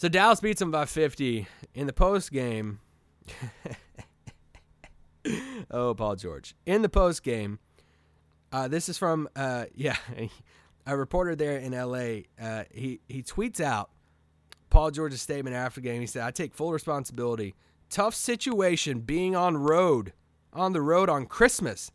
So 0.00 0.08
Dallas 0.08 0.40
beats 0.40 0.60
them 0.60 0.70
by 0.70 0.86
50 0.86 1.46
in 1.74 1.86
the 1.86 1.92
post 1.92 2.32
game. 2.32 2.80
oh, 5.70 5.92
Paul 5.92 6.16
George. 6.16 6.54
In 6.64 6.80
the 6.80 6.88
post 6.88 7.22
game, 7.22 7.58
uh, 8.50 8.66
this 8.66 8.88
is 8.88 8.96
from 8.96 9.28
uh, 9.36 9.66
yeah, 9.74 9.96
a 10.86 10.96
reporter 10.96 11.36
there 11.36 11.58
in 11.58 11.74
L.A. 11.74 12.24
Uh, 12.40 12.64
he 12.70 13.00
he 13.08 13.22
tweets 13.22 13.60
out 13.60 13.90
Paul 14.70 14.90
George's 14.90 15.20
statement 15.20 15.54
after 15.54 15.82
the 15.82 15.88
game. 15.88 16.00
He 16.00 16.06
said, 16.06 16.22
"I 16.22 16.30
take 16.30 16.54
full 16.54 16.72
responsibility. 16.72 17.54
Tough 17.90 18.14
situation 18.14 19.00
being 19.00 19.36
on 19.36 19.58
road, 19.58 20.14
on 20.54 20.72
the 20.72 20.80
road 20.80 21.10
on 21.10 21.26
Christmas. 21.26 21.92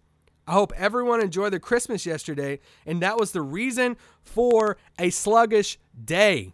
I 0.47 0.51
hope 0.51 0.73
everyone 0.75 1.23
enjoyed 1.23 1.53
their 1.53 1.59
Christmas 1.59 2.05
yesterday, 2.05 2.59
and 2.85 3.01
that 3.01 3.17
was 3.17 3.31
the 3.31 3.41
reason 3.41 3.97
for 4.21 4.77
a 4.99 5.09
sluggish 5.09 5.79
day." 6.05 6.53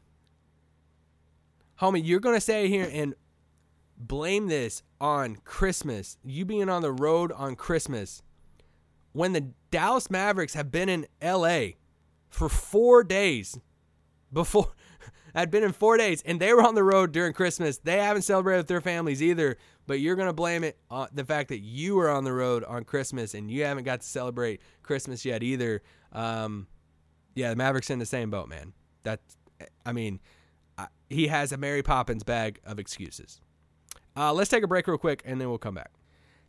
Homie, 1.82 2.06
you're 2.06 2.20
gonna 2.20 2.40
stay 2.40 2.68
here 2.68 2.88
and 2.94 3.16
blame 3.98 4.48
this 4.48 4.84
on 5.00 5.38
Christmas, 5.38 6.20
you 6.24 6.46
being 6.46 6.70
on 6.70 6.84
the 6.84 6.92
road 6.92 7.32
on 7.32 7.56
Christmas, 7.56 8.22
when 9.14 9.34
the 9.34 9.48
Dallas 9.72 10.12
Mavericks 10.12 10.54
have 10.54 10.72
been 10.72 10.90
in 10.90 11.08
LA 11.24 11.70
for 12.30 12.50
four 12.50 13.04
days 13.04 13.58
before 14.32 14.72
had 15.36 15.50
been 15.50 15.64
in 15.64 15.72
four 15.72 15.98
days 15.98 16.22
and 16.24 16.40
they 16.40 16.54
were 16.54 16.62
on 16.62 16.76
the 16.76 16.84
road 16.84 17.12
during 17.12 17.34
Christmas. 17.34 17.80
They 17.80 17.98
haven't 17.98 18.22
celebrated 18.22 18.60
with 18.60 18.68
their 18.68 18.82
families 18.82 19.24
either, 19.24 19.58
but 19.88 20.00
you're 20.00 20.16
gonna 20.16 20.34
blame 20.34 20.64
it 20.64 20.78
on 20.92 21.08
the 21.12 21.26
fact 21.26 21.50
that 21.50 21.62
you 21.62 21.96
were 21.96 22.12
on 22.12 22.26
the 22.26 22.34
road 22.34 22.64
on 22.64 22.84
Christmas 22.84 23.34
and 23.34 23.50
you 23.50 23.64
haven't 23.64 23.86
got 23.86 24.02
to 24.02 24.08
celebrate 24.08 24.62
Christmas 24.84 25.26
yet 25.26 25.42
either. 25.42 25.82
Um, 26.12 26.68
yeah, 27.34 27.50
the 27.50 27.56
Mavericks 27.56 27.90
in 27.90 27.98
the 27.98 28.06
same 28.06 28.30
boat, 28.30 28.50
man. 28.50 28.74
That's, 29.02 29.36
I 29.84 29.94
mean, 29.94 30.20
he 31.12 31.28
has 31.28 31.52
a 31.52 31.58
Mary 31.58 31.84
Poppins 31.84 32.24
bag 32.24 32.60
of 32.66 32.80
excuses. 32.80 33.42
Uh, 34.16 34.34
let's 34.34 34.50
take 34.50 34.64
a 34.64 34.68
break 34.68 34.88
real 34.88 34.98
quick 34.98 35.22
and 35.26 35.40
then 35.40 35.50
we'll 35.50 35.58
come 35.58 35.76
back. 35.76 35.92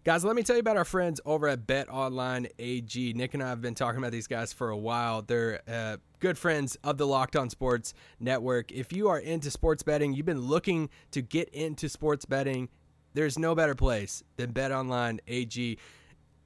Guys, 0.05 0.25
let 0.25 0.35
me 0.35 0.43
tell 0.43 0.57
you 0.57 0.61
about 0.61 0.77
our 0.77 0.85
friends 0.85 1.21
over 1.25 1.47
at 1.47 1.65
Bet 1.65 1.89
Online 1.89 2.49
AG. 2.59 3.13
Nick 3.13 3.35
and 3.35 3.43
I 3.43 3.51
have 3.51 3.61
been 3.61 3.77
talking 3.77 3.99
about 3.99 4.11
these 4.11 4.27
guys 4.27 4.53
for 4.53 4.71
a 4.71 4.77
while. 4.77 5.23
They're 5.23 5.61
uh, 5.69 5.99
good 6.19 6.37
friends 6.37 6.77
of 6.83 6.99
the 6.99 7.07
Locked 7.07 7.37
On 7.37 7.49
Sports 7.49 7.95
Network. 8.19 8.73
If 8.73 8.93
you 8.93 9.09
are 9.09 9.21
into 9.21 9.49
sports 9.49 9.85
betting, 9.85 10.13
you've 10.13 10.27
been 10.27 10.41
looking 10.41 10.91
to 11.13 11.23
get 11.23 11.49
into 11.51 11.89
sports 11.89 12.25
betting, 12.25 12.69
there's 13.15 13.39
no 13.39 13.55
better 13.55 13.77
place 13.77 14.25
than 14.37 14.51
Bet 14.51 14.73
Online 14.73 15.21
AG. 15.29 15.79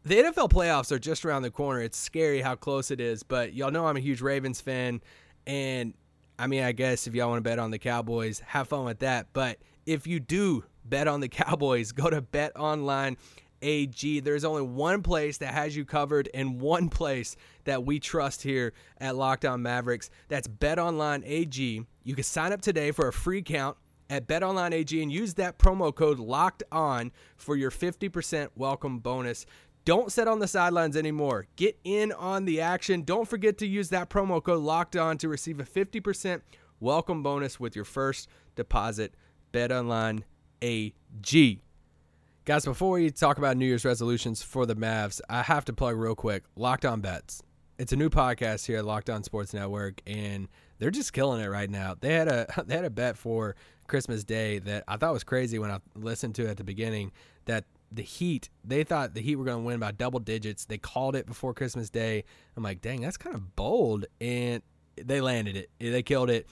The 0.05 0.15
NFL 0.15 0.51
playoffs 0.51 0.93
are 0.93 0.99
just 0.99 1.25
around 1.25 1.43
the 1.43 1.51
corner. 1.51 1.81
It's 1.81 1.99
scary 1.99 2.43
how 2.43 2.57
close 2.57 2.91
it 2.91 3.01
is, 3.01 3.23
but 3.23 3.55
y'all 3.55 3.71
know 3.71 3.87
I'm 3.87 3.97
a 3.97 4.01
huge 4.01 4.21
Ravens 4.21 4.61
fan. 4.61 5.01
And 5.47 5.95
I 6.39 6.47
mean, 6.47 6.63
I 6.63 6.73
guess 6.73 7.07
if 7.07 7.15
y'all 7.15 7.31
want 7.31 7.39
to 7.39 7.49
bet 7.49 7.59
on 7.59 7.71
the 7.71 7.79
Cowboys, 7.79 8.41
have 8.47 8.69
fun 8.69 8.85
with 8.85 8.99
that. 8.99 9.29
But 9.33 9.59
if 9.87 10.07
you 10.07 10.21
do 10.21 10.65
bet 10.85 11.09
on 11.09 11.21
the 11.21 11.29
Cowboys, 11.31 11.93
go 11.93 12.11
to 12.11 12.21
Bet 12.21 12.53
Online 12.57 13.17
AG. 13.63 14.21
There's 14.21 14.45
only 14.45 14.63
one 14.63 15.03
place 15.03 15.39
that 15.39 15.55
has 15.55 15.77
you 15.77 15.85
covered 15.85 16.29
and 16.35 16.61
one 16.61 16.89
place 16.89 17.37
that 17.65 17.85
we 17.85 17.99
trust 17.99 18.43
here 18.43 18.73
at 19.01 19.17
Locked 19.17 19.45
On 19.45 19.63
Mavericks. 19.63 20.11
That's 20.29 20.47
Bet 20.47 20.79
Online 20.79 21.23
AG. 21.25 21.83
You 22.05 22.15
can 22.15 22.25
sign 22.25 22.53
up 22.53 22.61
today 22.61 22.91
for 22.91 23.09
a 23.09 23.13
free 23.13 23.39
account 23.39 23.77
at 24.09 24.27
Bet 24.27 24.43
Online 24.43 24.73
AG 24.73 25.03
and 25.03 25.11
use 25.11 25.35
that 25.35 25.59
promo 25.59 25.95
code 25.95 26.19
Locked 26.19 26.63
On 26.71 27.11
for 27.37 27.57
your 27.57 27.71
50% 27.71 28.51
welcome 28.55 28.99
bonus. 28.99 29.47
Don't 29.87 30.11
sit 30.11 30.27
on 30.27 30.41
the 30.41 30.49
sidelines 30.49 30.97
anymore. 30.97 31.47
Get 31.55 31.79
in 31.85 32.11
on 32.11 32.45
the 32.45 32.61
action. 32.61 33.03
Don't 33.03 33.29
forget 33.29 33.57
to 33.59 33.69
use 33.69 33.89
that 33.91 34.11
promo 34.11 34.43
code 34.43 34.65
Locked 34.65 34.97
On 34.97 35.17
to 35.19 35.29
receive 35.29 35.61
a 35.61 35.65
50% 35.65 36.41
welcome 36.81 37.23
bonus 37.23 37.61
with 37.61 37.77
your 37.77 37.85
first 37.85 38.29
deposit. 38.57 39.15
Bet 39.53 39.71
Online 39.71 40.25
AG. 40.61 41.63
Guys, 42.45 42.65
before 42.65 42.91
we 42.95 43.13
talk 43.13 43.39
about 43.39 43.57
New 43.57 43.65
Year's 43.65 43.85
resolutions 43.85 44.43
for 44.43 44.67
the 44.67 44.75
Mavs, 44.75 45.21
I 45.31 45.43
have 45.43 45.65
to 45.67 45.73
plug 45.73 45.97
real 45.97 46.17
quick 46.17 46.43
Locked 46.57 46.85
On 46.85 47.01
Bets. 47.01 47.45
It's 47.79 47.93
a 47.93 47.97
new 47.97 48.11
podcast 48.11 48.67
here 48.67 48.79
at 48.79 48.85
Locked 48.85 49.09
On 49.09 49.23
Sports 49.23 49.55
Network, 49.55 50.03
and 50.05 50.49
they're 50.81 50.91
just 50.91 51.13
killing 51.13 51.41
it 51.41 51.47
right 51.47 51.71
now. 51.71 51.95
They 52.01 52.13
had 52.13 52.27
a 52.27 52.49
they 52.67 52.75
had 52.75 52.85
a 52.85 52.91
bet 52.91 53.17
for 53.17 53.55
Christmas 53.87 54.25
Day 54.25 54.59
that 54.59 54.83
I 54.89 54.97
thought 54.97 55.13
was 55.13 55.23
crazy 55.23 55.61
when 55.61 55.71
I 55.71 55.79
listened 55.95 56.35
to 56.37 56.47
it 56.47 56.51
at 56.51 56.57
the 56.57 56.65
beginning. 56.65 57.13
That 57.45 57.67
the 57.93 58.03
Heat, 58.03 58.51
they 58.65 58.85
thought 58.85 59.15
the 59.15 59.23
Heat 59.23 59.37
were 59.37 59.45
going 59.45 59.63
to 59.63 59.67
win 59.67 59.81
by 59.81 59.93
double 59.93 60.21
digits. 60.21 60.65
They 60.65 60.79
called 60.79 61.17
it 61.17 61.27
before 61.27 61.55
Christmas 61.55 61.91
Day. 61.91 62.25
I'm 62.57 62.63
like, 62.63 62.81
dang, 62.81 63.01
that's 63.01 63.17
kind 63.17 63.35
of 63.35 63.55
bold, 63.57 64.07
and 64.21 64.63
they 64.97 65.21
landed 65.21 65.57
it. 65.57 65.71
They 65.79 66.03
killed 66.03 66.31
it. 66.31 66.47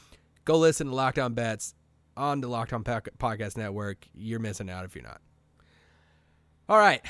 Go 0.45 0.59
listen 0.59 0.89
to 0.89 0.95
Locked 0.95 1.19
On 1.19 1.35
Bets 1.35 1.75
on 2.17 2.41
the 2.41 2.49
Locked 2.49 2.73
On 2.73 2.85
Podcast 2.85 3.57
Network. 3.57 4.07
You're 4.15 4.39
missing 4.39 4.71
out 4.71 4.85
if 4.85 4.95
you're 4.95 5.05
not. 5.05 5.21
All 6.69 6.79
right. 6.79 7.05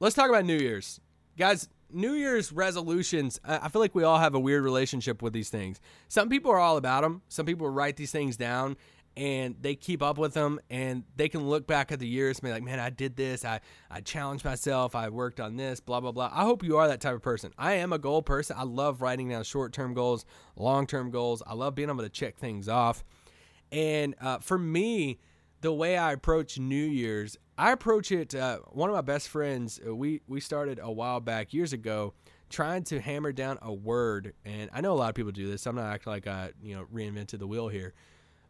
Let's 0.00 0.14
talk 0.14 0.28
about 0.28 0.44
New 0.44 0.58
Year's. 0.58 1.00
Guys, 1.36 1.68
New 1.90 2.12
Year's 2.12 2.52
resolutions, 2.52 3.40
I 3.44 3.68
feel 3.68 3.80
like 3.80 3.94
we 3.94 4.04
all 4.04 4.18
have 4.18 4.34
a 4.34 4.40
weird 4.40 4.64
relationship 4.64 5.22
with 5.22 5.32
these 5.32 5.50
things. 5.50 5.80
Some 6.08 6.28
people 6.28 6.50
are 6.50 6.58
all 6.58 6.76
about 6.76 7.02
them. 7.02 7.22
Some 7.28 7.46
people 7.46 7.68
write 7.68 7.96
these 7.96 8.10
things 8.10 8.36
down 8.36 8.76
and 9.16 9.56
they 9.60 9.74
keep 9.74 10.02
up 10.02 10.18
with 10.18 10.34
them 10.34 10.60
and 10.68 11.04
they 11.16 11.28
can 11.28 11.48
look 11.48 11.66
back 11.66 11.90
at 11.90 11.98
the 11.98 12.06
years 12.06 12.38
and 12.38 12.44
be 12.44 12.52
like, 12.52 12.62
man, 12.62 12.78
I 12.78 12.90
did 12.90 13.16
this. 13.16 13.44
I, 13.44 13.60
I 13.90 14.00
challenged 14.00 14.44
myself. 14.44 14.94
I 14.94 15.08
worked 15.08 15.40
on 15.40 15.56
this, 15.56 15.80
blah, 15.80 16.00
blah, 16.00 16.12
blah. 16.12 16.30
I 16.32 16.42
hope 16.42 16.62
you 16.62 16.76
are 16.76 16.86
that 16.88 17.00
type 17.00 17.14
of 17.14 17.22
person. 17.22 17.52
I 17.56 17.74
am 17.74 17.92
a 17.92 17.98
goal 17.98 18.20
person. 18.20 18.56
I 18.58 18.64
love 18.64 19.00
writing 19.00 19.30
down 19.30 19.44
short 19.44 19.72
term 19.72 19.94
goals, 19.94 20.26
long 20.56 20.86
term 20.86 21.10
goals. 21.10 21.42
I 21.46 21.54
love 21.54 21.74
being 21.74 21.88
able 21.88 22.02
to 22.02 22.10
check 22.10 22.36
things 22.36 22.68
off. 22.68 23.04
And 23.72 24.14
uh, 24.20 24.38
for 24.38 24.58
me, 24.58 25.18
the 25.62 25.72
way 25.72 25.96
I 25.96 26.12
approach 26.12 26.58
New 26.58 26.76
Year's, 26.76 27.38
I 27.58 27.72
approach 27.72 28.12
it. 28.12 28.34
Uh, 28.34 28.58
one 28.68 28.90
of 28.90 28.94
my 28.94 29.00
best 29.00 29.28
friends, 29.28 29.80
uh, 29.86 29.94
we 29.94 30.20
we 30.28 30.40
started 30.40 30.78
a 30.80 30.92
while 30.92 31.20
back 31.20 31.54
years 31.54 31.72
ago, 31.72 32.12
trying 32.50 32.84
to 32.84 33.00
hammer 33.00 33.32
down 33.32 33.58
a 33.62 33.72
word. 33.72 34.34
And 34.44 34.70
I 34.72 34.82
know 34.82 34.92
a 34.92 34.98
lot 34.98 35.08
of 35.08 35.14
people 35.14 35.32
do 35.32 35.48
this. 35.50 35.66
I'm 35.66 35.74
not 35.74 35.92
acting 35.92 36.12
like 36.12 36.26
I 36.26 36.50
you 36.62 36.76
know 36.76 36.86
reinvented 36.92 37.38
the 37.38 37.46
wheel 37.46 37.68
here, 37.68 37.94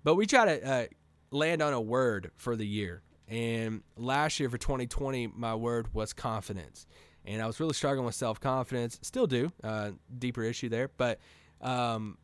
but 0.06 0.14
we 0.14 0.24
try 0.24 0.44
to 0.44 0.64
uh, 0.64 0.86
land 1.32 1.60
on 1.60 1.72
a 1.72 1.80
word 1.80 2.30
for 2.36 2.54
the 2.54 2.64
year. 2.64 3.02
And 3.26 3.82
last 3.96 4.38
year 4.38 4.48
for 4.48 4.56
2020, 4.56 5.26
my 5.34 5.56
word 5.56 5.92
was 5.92 6.12
confidence, 6.12 6.86
and 7.24 7.42
I 7.42 7.46
was 7.48 7.58
really 7.58 7.72
struggling 7.72 8.06
with 8.06 8.14
self 8.14 8.38
confidence. 8.38 9.00
Still 9.02 9.26
do, 9.26 9.50
uh, 9.64 9.90
deeper 10.16 10.44
issue 10.44 10.70
there, 10.70 10.88
but. 10.96 11.18
Um, 11.60 12.18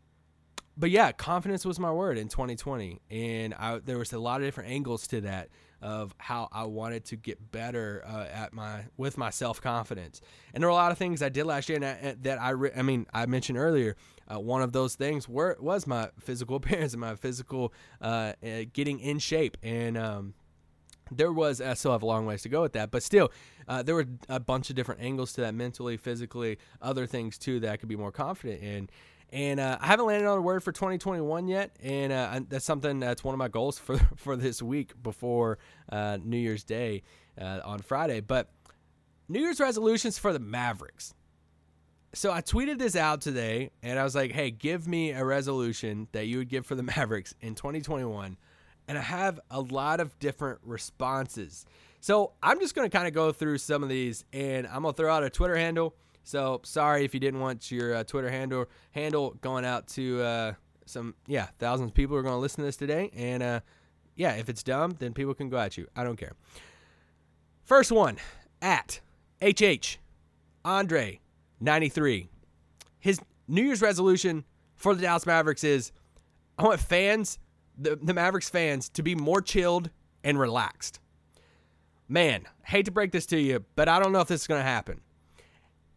but 0.74 0.88
yeah, 0.88 1.12
confidence 1.12 1.66
was 1.66 1.78
my 1.78 1.92
word 1.92 2.16
in 2.16 2.28
2020, 2.28 3.02
and 3.10 3.52
I, 3.52 3.78
there 3.78 3.98
was 3.98 4.10
a 4.14 4.18
lot 4.18 4.40
of 4.40 4.46
different 4.46 4.70
angles 4.70 5.06
to 5.08 5.20
that 5.20 5.50
of 5.82 6.14
how 6.16 6.48
I 6.50 6.64
wanted 6.64 7.04
to 7.06 7.16
get 7.16 7.50
better 7.50 8.02
uh, 8.06 8.24
at 8.32 8.54
my 8.54 8.84
with 8.96 9.18
my 9.18 9.30
self 9.30 9.60
confidence. 9.60 10.22
And 10.54 10.62
there 10.62 10.68
were 10.68 10.72
a 10.72 10.76
lot 10.76 10.92
of 10.92 10.98
things 10.98 11.20
I 11.20 11.28
did 11.28 11.44
last 11.44 11.68
year 11.68 11.78
that, 11.80 12.22
that 12.22 12.40
I 12.40 12.50
re- 12.50 12.70
I 12.74 12.82
mean 12.82 13.06
I 13.12 13.26
mentioned 13.26 13.58
earlier. 13.58 13.96
Uh, 14.32 14.38
one 14.38 14.62
of 14.62 14.72
those 14.72 14.94
things 14.94 15.28
were 15.28 15.56
was 15.60 15.86
my 15.86 16.10
physical 16.20 16.56
appearance 16.62 16.92
and 16.92 17.00
my 17.00 17.14
physical 17.14 17.72
uh, 18.00 18.32
uh, 18.44 18.62
getting 18.72 19.00
in 19.00 19.18
shape 19.18 19.56
and. 19.62 19.96
Um, 19.96 20.34
there 21.14 21.32
was 21.32 21.60
I 21.60 21.74
still 21.74 21.92
have 21.92 22.02
a 22.02 22.06
long 22.06 22.24
ways 22.24 22.40
to 22.42 22.48
go 22.48 22.62
with 22.62 22.72
that, 22.72 22.90
but 22.90 23.02
still, 23.02 23.30
uh, 23.68 23.82
there 23.82 23.94
were 23.94 24.06
a 24.30 24.40
bunch 24.40 24.70
of 24.70 24.76
different 24.76 25.02
angles 25.02 25.34
to 25.34 25.42
that 25.42 25.54
mentally, 25.54 25.98
physically, 25.98 26.56
other 26.80 27.06
things 27.06 27.36
too 27.36 27.60
that 27.60 27.70
I 27.70 27.76
could 27.76 27.90
be 27.90 27.96
more 27.96 28.12
confident 28.12 28.62
in. 28.62 28.88
And 29.30 29.60
uh, 29.60 29.76
I 29.80 29.86
haven't 29.88 30.06
landed 30.06 30.26
on 30.26 30.38
a 30.38 30.40
word 30.40 30.62
for 30.62 30.72
2021 30.72 31.48
yet, 31.48 31.76
and 31.82 32.12
uh, 32.12 32.40
that's 32.48 32.64
something 32.64 33.00
that's 33.00 33.24
one 33.24 33.34
of 33.34 33.38
my 33.38 33.48
goals 33.48 33.78
for 33.78 33.98
for 34.16 34.36
this 34.36 34.62
week 34.62 35.02
before 35.02 35.58
uh, 35.90 36.18
New 36.22 36.38
Year's 36.38 36.64
Day 36.64 37.02
uh, 37.38 37.60
on 37.64 37.80
Friday. 37.80 38.20
But 38.20 38.50
New 39.28 39.40
Year's 39.40 39.60
resolutions 39.60 40.18
for 40.18 40.32
the 40.32 40.38
Mavericks. 40.38 41.14
So 42.14 42.30
I 42.30 42.42
tweeted 42.42 42.78
this 42.78 42.94
out 42.94 43.22
today, 43.22 43.70
and 43.82 43.98
I 43.98 44.04
was 44.04 44.14
like, 44.14 44.32
"Hey, 44.32 44.50
give 44.50 44.86
me 44.86 45.12
a 45.12 45.24
resolution 45.24 46.08
that 46.12 46.26
you 46.26 46.38
would 46.38 46.48
give 46.48 46.66
for 46.66 46.74
the 46.74 46.82
Mavericks 46.96 47.34
in 47.40 47.54
2021." 47.54 48.36
And 48.88 48.98
I 48.98 49.02
have 49.02 49.40
a 49.50 49.60
lot 49.60 50.00
of 50.00 50.18
different 50.18 50.58
responses. 50.64 51.64
So 52.00 52.32
I'm 52.42 52.58
just 52.58 52.74
going 52.74 52.90
to 52.90 52.94
kind 52.94 53.06
of 53.06 53.14
go 53.14 53.30
through 53.32 53.58
some 53.58 53.82
of 53.82 53.88
these, 53.88 54.24
and 54.32 54.66
I'm 54.66 54.82
gonna 54.82 54.92
throw 54.92 55.12
out 55.12 55.22
a 55.22 55.30
Twitter 55.30 55.56
handle 55.56 55.94
so 56.24 56.60
sorry 56.64 57.04
if 57.04 57.14
you 57.14 57.20
didn't 57.20 57.40
want 57.40 57.70
your 57.70 57.94
uh, 57.94 58.04
Twitter 58.04 58.30
handle 58.30 58.66
handle 58.92 59.36
going 59.40 59.64
out 59.64 59.88
to 59.88 60.22
uh, 60.22 60.52
some 60.86 61.14
yeah 61.26 61.48
thousands 61.58 61.90
of 61.90 61.94
people 61.94 62.16
are 62.16 62.22
going 62.22 62.34
to 62.34 62.38
listen 62.38 62.58
to 62.58 62.64
this 62.64 62.76
today. 62.76 63.10
And 63.14 63.42
uh, 63.42 63.60
yeah, 64.14 64.32
if 64.34 64.48
it's 64.48 64.62
dumb, 64.62 64.96
then 64.98 65.14
people 65.14 65.34
can 65.34 65.48
go 65.48 65.58
at 65.58 65.76
you. 65.76 65.88
I 65.96 66.04
don't 66.04 66.16
care. 66.16 66.32
First 67.64 67.92
one 67.92 68.18
at 68.60 69.00
HH 69.42 69.98
Andre 70.64 71.20
93. 71.62 72.28
His 72.98 73.20
New 73.48 73.62
Year's 73.62 73.82
resolution 73.82 74.44
for 74.74 74.94
the 74.94 75.02
Dallas 75.02 75.26
Mavericks 75.26 75.64
is 75.64 75.92
I 76.58 76.64
want 76.64 76.80
fans, 76.80 77.38
the, 77.78 77.96
the 77.96 78.14
Mavericks 78.14 78.50
fans, 78.50 78.88
to 78.90 79.02
be 79.02 79.14
more 79.14 79.40
chilled 79.40 79.90
and 80.22 80.38
relaxed. 80.38 81.00
Man, 82.08 82.46
hate 82.64 82.84
to 82.86 82.90
break 82.90 83.12
this 83.12 83.26
to 83.26 83.38
you, 83.38 83.64
but 83.74 83.88
I 83.88 83.98
don't 83.98 84.12
know 84.12 84.20
if 84.20 84.28
this 84.28 84.42
is 84.42 84.46
going 84.46 84.60
to 84.60 84.64
happen. 84.64 85.00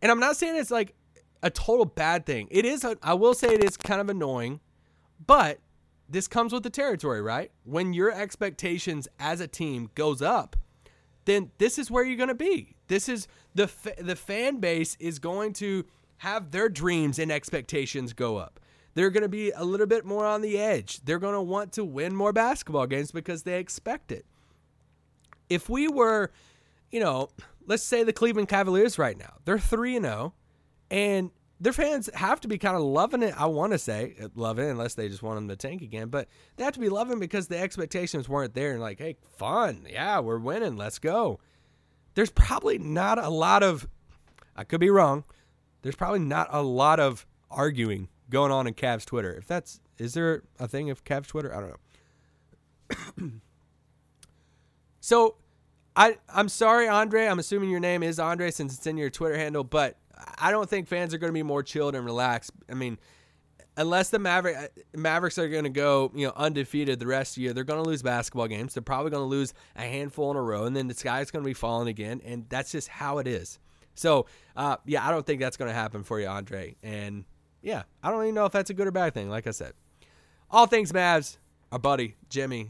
And 0.01 0.11
I'm 0.11 0.19
not 0.19 0.37
saying 0.37 0.55
it's 0.55 0.71
like 0.71 0.93
a 1.43 1.49
total 1.49 1.85
bad 1.85 2.25
thing. 2.25 2.47
It 2.51 2.65
is, 2.65 2.83
a, 2.83 2.97
I 3.03 3.15
will 3.15 3.33
say 3.33 3.49
it 3.49 3.63
is 3.63 3.75
kind 3.75 3.99
of 3.99 4.09
annoying, 4.09 4.59
but 5.25 5.59
this 6.07 6.27
comes 6.27 6.53
with 6.53 6.63
the 6.63 6.69
territory, 6.69 7.21
right? 7.21 7.51
When 7.63 7.93
your 7.93 8.11
expectations 8.11 9.07
as 9.19 9.41
a 9.41 9.47
team 9.47 9.89
goes 9.95 10.21
up, 10.21 10.55
then 11.25 11.51
this 11.57 11.77
is 11.77 11.89
where 11.89 12.03
you're 12.03 12.17
going 12.17 12.29
to 12.29 12.35
be. 12.35 12.74
This 12.87 13.09
is 13.09 13.27
the 13.53 13.69
the 13.99 14.15
fan 14.15 14.57
base 14.59 14.95
is 14.99 15.19
going 15.19 15.53
to 15.53 15.85
have 16.17 16.51
their 16.51 16.69
dreams 16.69 17.19
and 17.19 17.31
expectations 17.31 18.13
go 18.13 18.37
up. 18.37 18.59
They're 18.93 19.09
going 19.09 19.23
to 19.23 19.29
be 19.29 19.51
a 19.51 19.63
little 19.63 19.87
bit 19.87 20.05
more 20.05 20.25
on 20.25 20.41
the 20.41 20.57
edge. 20.57 21.01
They're 21.03 21.19
going 21.19 21.33
to 21.33 21.41
want 21.41 21.73
to 21.73 21.83
win 21.83 22.15
more 22.15 22.31
basketball 22.31 22.87
games 22.87 23.11
because 23.11 23.43
they 23.43 23.59
expect 23.59 24.11
it. 24.11 24.25
If 25.49 25.69
we 25.69 25.89
were, 25.89 26.31
you 26.91 27.01
know, 27.01 27.29
let's 27.67 27.83
say 27.83 28.03
the 28.03 28.13
Cleveland 28.13 28.47
Cavaliers 28.47 28.97
right 28.97 29.17
now, 29.17 29.33
they're 29.43 29.59
3 29.59 29.97
and 29.97 30.05
0 30.05 30.33
and 30.89 31.31
their 31.59 31.73
fans 31.73 32.09
have 32.13 32.41
to 32.41 32.47
be 32.47 32.57
kind 32.57 32.75
of 32.75 32.83
loving 32.83 33.23
it. 33.23 33.33
I 33.39 33.45
want 33.45 33.71
to 33.71 33.77
say 33.77 34.15
eh, 34.19 34.27
loving 34.35 34.67
it, 34.67 34.71
unless 34.71 34.95
they 34.95 35.07
just 35.07 35.23
want 35.23 35.37
them 35.37 35.47
to 35.47 35.55
tank 35.55 35.81
again. 35.81 36.09
But 36.09 36.27
they 36.55 36.63
have 36.63 36.73
to 36.73 36.79
be 36.79 36.89
loving 36.89 37.19
because 37.19 37.47
the 37.47 37.57
expectations 37.57 38.27
weren't 38.27 38.53
there. 38.53 38.71
And 38.71 38.81
like, 38.81 38.99
hey, 38.99 39.15
fun, 39.37 39.85
yeah, 39.89 40.19
we're 40.19 40.39
winning, 40.39 40.77
let's 40.77 40.99
go. 40.99 41.39
There's 42.15 42.31
probably 42.31 42.77
not 42.77 43.23
a 43.23 43.29
lot 43.29 43.61
of, 43.61 43.87
I 44.55 44.63
could 44.63 44.79
be 44.79 44.89
wrong. 44.89 45.23
There's 45.81 45.95
probably 45.95 46.19
not 46.19 46.47
a 46.51 46.63
lot 46.63 46.99
of 46.99 47.25
arguing 47.51 48.09
going 48.29 48.51
on 48.51 48.67
in 48.67 48.73
Cavs 48.73 49.05
Twitter. 49.05 49.33
If 49.33 49.45
that's, 49.45 49.79
is 49.97 50.13
there 50.13 50.43
a 50.59 50.67
thing 50.67 50.89
of 50.89 51.03
Cavs 51.03 51.27
Twitter? 51.27 51.55
I 51.55 51.59
don't 51.59 53.21
know. 53.21 53.31
so, 54.99 55.35
I 55.95 56.17
I'm 56.33 56.49
sorry, 56.49 56.87
Andre. 56.87 57.27
I'm 57.27 57.39
assuming 57.39 57.69
your 57.69 57.79
name 57.79 58.03
is 58.03 58.19
Andre 58.19 58.51
since 58.51 58.75
it's 58.75 58.85
in 58.85 58.97
your 58.97 59.09
Twitter 59.09 59.37
handle, 59.37 59.63
but 59.63 59.97
I 60.37 60.51
don't 60.51 60.69
think 60.69 60.87
fans 60.87 61.13
are 61.13 61.17
going 61.17 61.29
to 61.29 61.33
be 61.33 61.43
more 61.43 61.63
chilled 61.63 61.95
and 61.95 62.05
relaxed. 62.05 62.51
I 62.69 62.73
mean, 62.73 62.97
unless 63.77 64.09
the 64.09 64.19
Maverick 64.19 64.71
Mavericks 64.95 65.37
are 65.37 65.49
going 65.49 65.63
to 65.63 65.69
go, 65.69 66.11
you 66.15 66.27
know, 66.27 66.33
undefeated 66.35 66.99
the 66.99 67.07
rest 67.07 67.31
of 67.31 67.35
the 67.35 67.41
year, 67.41 67.53
they're 67.53 67.63
going 67.63 67.83
to 67.83 67.87
lose 67.87 68.01
basketball 68.01 68.47
games. 68.47 68.73
They're 68.73 68.83
probably 68.83 69.11
going 69.11 69.23
to 69.23 69.27
lose 69.27 69.53
a 69.75 69.81
handful 69.81 70.31
in 70.31 70.37
a 70.37 70.41
row, 70.41 70.65
and 70.65 70.75
then 70.75 70.87
the 70.87 70.93
sky's 70.93 71.31
going 71.31 71.43
to 71.43 71.47
be 71.47 71.53
falling 71.53 71.87
again, 71.87 72.21
and 72.25 72.45
that's 72.49 72.71
just 72.71 72.87
how 72.87 73.17
it 73.17 73.27
is. 73.27 73.59
So, 73.95 74.25
uh, 74.55 74.77
yeah, 74.85 75.05
I 75.05 75.11
don't 75.11 75.25
think 75.25 75.39
that's 75.39 75.57
going 75.57 75.69
to 75.69 75.75
happen 75.75 76.03
for 76.03 76.19
you, 76.19 76.27
Andre. 76.27 76.75
And 76.83 77.25
yeah, 77.61 77.83
I 78.03 78.11
don't 78.11 78.23
even 78.23 78.35
know 78.35 78.45
if 78.45 78.51
that's 78.51 78.69
a 78.69 78.73
good 78.73 78.87
or 78.87 78.91
bad 78.91 79.13
thing. 79.13 79.29
Like 79.29 79.47
I 79.47 79.51
said, 79.51 79.73
all 80.51 80.67
things 80.67 80.91
Mavs, 80.91 81.37
our 81.71 81.79
buddy 81.79 82.15
Jimmy, 82.29 82.69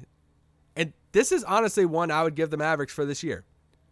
and 0.76 0.94
this 1.12 1.32
is 1.32 1.44
honestly 1.44 1.86
one 1.86 2.12
I 2.12 2.24
would 2.24 2.36
give 2.36 2.50
the 2.50 2.58
Mavericks 2.58 2.94
for 2.94 3.06
this 3.06 3.24
year: 3.24 3.44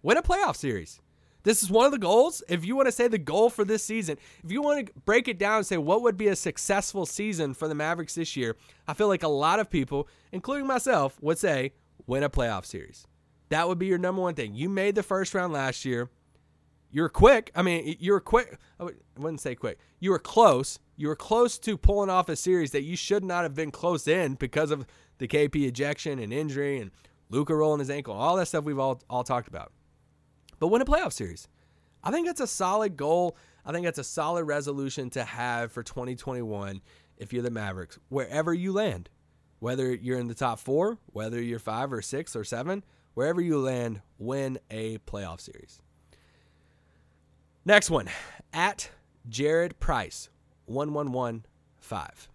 win 0.01 0.17
a 0.17 0.21
playoff 0.21 0.55
series. 0.55 1.01
This 1.43 1.61
is 1.61 1.69
one 1.69 1.85
of 1.85 1.91
the 1.91 1.97
goals. 1.97 2.41
If 2.47 2.65
you 2.65 2.75
want 2.75 2.87
to 2.87 2.91
say 2.91 3.07
the 3.07 3.17
goal 3.17 3.49
for 3.49 3.65
this 3.65 3.83
season, 3.83 4.17
if 4.43 4.51
you 4.51 4.61
want 4.61 4.87
to 4.87 4.93
break 5.05 5.27
it 5.27 5.37
down 5.37 5.57
and 5.57 5.65
say 5.65 5.77
what 5.77 6.01
would 6.01 6.17
be 6.17 6.29
a 6.29 6.35
successful 6.35 7.05
season 7.05 7.53
for 7.53 7.67
the 7.67 7.75
Mavericks 7.75 8.15
this 8.15 8.37
year, 8.37 8.55
I 8.87 8.93
feel 8.93 9.09
like 9.09 9.23
a 9.23 9.27
lot 9.27 9.59
of 9.59 9.69
people, 9.69 10.07
including 10.31 10.67
myself, 10.67 11.17
would 11.21 11.37
say 11.37 11.73
win 12.07 12.23
a 12.23 12.29
playoff 12.29 12.65
series. 12.65 13.05
That 13.49 13.67
would 13.67 13.77
be 13.77 13.87
your 13.87 13.97
number 13.97 14.21
one 14.21 14.35
thing. 14.35 14.55
You 14.55 14.69
made 14.69 14.95
the 14.95 15.03
first 15.03 15.33
round 15.33 15.51
last 15.51 15.83
year. 15.83 16.09
You're 16.89 17.09
quick. 17.09 17.51
I 17.55 17.61
mean, 17.61 17.97
you 17.99 18.13
were 18.13 18.21
quick. 18.21 18.57
I 18.79 18.89
wouldn't 19.17 19.41
say 19.41 19.55
quick. 19.55 19.79
You 19.99 20.11
were 20.11 20.19
close. 20.19 20.79
You 20.95 21.09
were 21.09 21.15
close 21.15 21.57
to 21.59 21.77
pulling 21.77 22.09
off 22.09 22.29
a 22.29 22.35
series 22.35 22.71
that 22.71 22.83
you 22.83 22.95
should 22.95 23.23
not 23.23 23.43
have 23.43 23.55
been 23.55 23.71
close 23.71 24.07
in 24.07 24.35
because 24.35 24.71
of 24.71 24.85
the 25.17 25.27
KP 25.27 25.67
ejection 25.67 26.19
and 26.19 26.31
injury 26.31 26.79
and 26.79 26.91
Luka 27.29 27.55
rolling 27.55 27.79
his 27.79 27.89
ankle, 27.89 28.13
all 28.13 28.35
that 28.37 28.47
stuff 28.47 28.63
we've 28.63 28.79
all 28.79 29.01
all 29.09 29.23
talked 29.23 29.47
about 29.47 29.71
but 30.59 30.67
win 30.67 30.81
a 30.81 30.85
playoff 30.85 31.13
series. 31.13 31.47
I 32.03 32.11
think 32.11 32.27
that's 32.27 32.41
a 32.41 32.47
solid 32.47 32.97
goal. 32.97 33.37
I 33.65 33.71
think 33.71 33.85
that's 33.85 33.99
a 33.99 34.03
solid 34.03 34.43
resolution 34.43 35.09
to 35.11 35.23
have 35.23 35.71
for 35.71 35.83
2021 35.83 36.81
if 37.17 37.31
you're 37.31 37.43
the 37.43 37.51
Mavericks, 37.51 37.99
wherever 38.09 38.53
you 38.53 38.73
land. 38.73 39.09
Whether 39.59 39.93
you're 39.93 40.19
in 40.19 40.27
the 40.27 40.33
top 40.33 40.59
four, 40.59 40.97
whether 41.05 41.41
you're 41.41 41.59
five 41.59 41.93
or 41.93 42.01
six 42.01 42.35
or 42.35 42.43
seven, 42.43 42.83
wherever 43.13 43.39
you 43.39 43.59
land, 43.59 44.01
win 44.17 44.59
a 44.69 44.97
playoff 44.99 45.39
series. 45.39 45.81
Next 47.63 47.89
one 47.89 48.09
at 48.51 48.89
Jared 49.29 49.79
Price, 49.79 50.29
1115. 50.65 52.32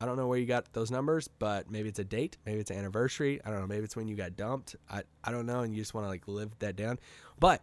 I 0.00 0.06
don't 0.06 0.16
know 0.16 0.26
where 0.26 0.38
you 0.38 0.46
got 0.46 0.72
those 0.72 0.90
numbers, 0.90 1.28
but 1.28 1.70
maybe 1.70 1.88
it's 1.88 1.98
a 1.98 2.04
date, 2.04 2.36
maybe 2.44 2.60
it's 2.60 2.70
an 2.70 2.78
anniversary. 2.78 3.40
I 3.44 3.50
don't 3.50 3.60
know. 3.60 3.66
Maybe 3.66 3.84
it's 3.84 3.96
when 3.96 4.08
you 4.08 4.14
got 4.14 4.36
dumped. 4.36 4.76
I, 4.90 5.02
I 5.24 5.32
don't 5.32 5.46
know, 5.46 5.60
and 5.60 5.74
you 5.74 5.80
just 5.80 5.94
want 5.94 6.04
to 6.04 6.08
like 6.08 6.28
live 6.28 6.50
that 6.58 6.76
down. 6.76 6.98
But 7.40 7.62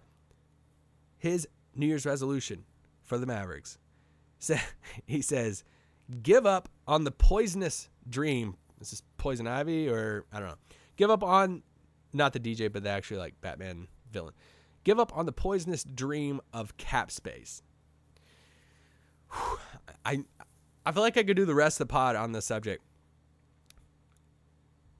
his 1.17 1.47
New 1.75 1.85
Year's 1.85 2.05
resolution 2.05 2.65
for 3.03 3.17
the 3.17 3.25
Mavericks, 3.25 3.77
he 5.05 5.21
says, 5.21 5.63
give 6.21 6.45
up 6.45 6.69
on 6.87 7.03
the 7.03 7.11
poisonous 7.11 7.89
dream. 8.09 8.57
Is 8.81 8.89
this 8.89 8.93
is 8.93 9.03
poison 9.17 9.47
ivy, 9.47 9.87
or 9.87 10.25
I 10.33 10.39
don't 10.39 10.49
know. 10.49 10.57
Give 10.97 11.11
up 11.11 11.23
on 11.23 11.63
not 12.13 12.33
the 12.33 12.39
DJ, 12.39 12.71
but 12.71 12.83
the 12.83 12.89
actually 12.89 13.17
like 13.17 13.39
Batman 13.41 13.87
villain. 14.11 14.33
Give 14.83 14.99
up 14.99 15.15
on 15.15 15.25
the 15.25 15.31
poisonous 15.31 15.83
dream 15.83 16.41
of 16.51 16.77
cap 16.77 17.11
space. 17.11 17.61
I 20.05 20.23
I 20.85 20.91
feel 20.91 21.03
like 21.03 21.17
I 21.17 21.23
could 21.23 21.37
do 21.37 21.45
the 21.45 21.55
rest 21.55 21.79
of 21.79 21.87
the 21.87 21.91
pod 21.91 22.15
on 22.15 22.31
this 22.31 22.45
subject. 22.45 22.83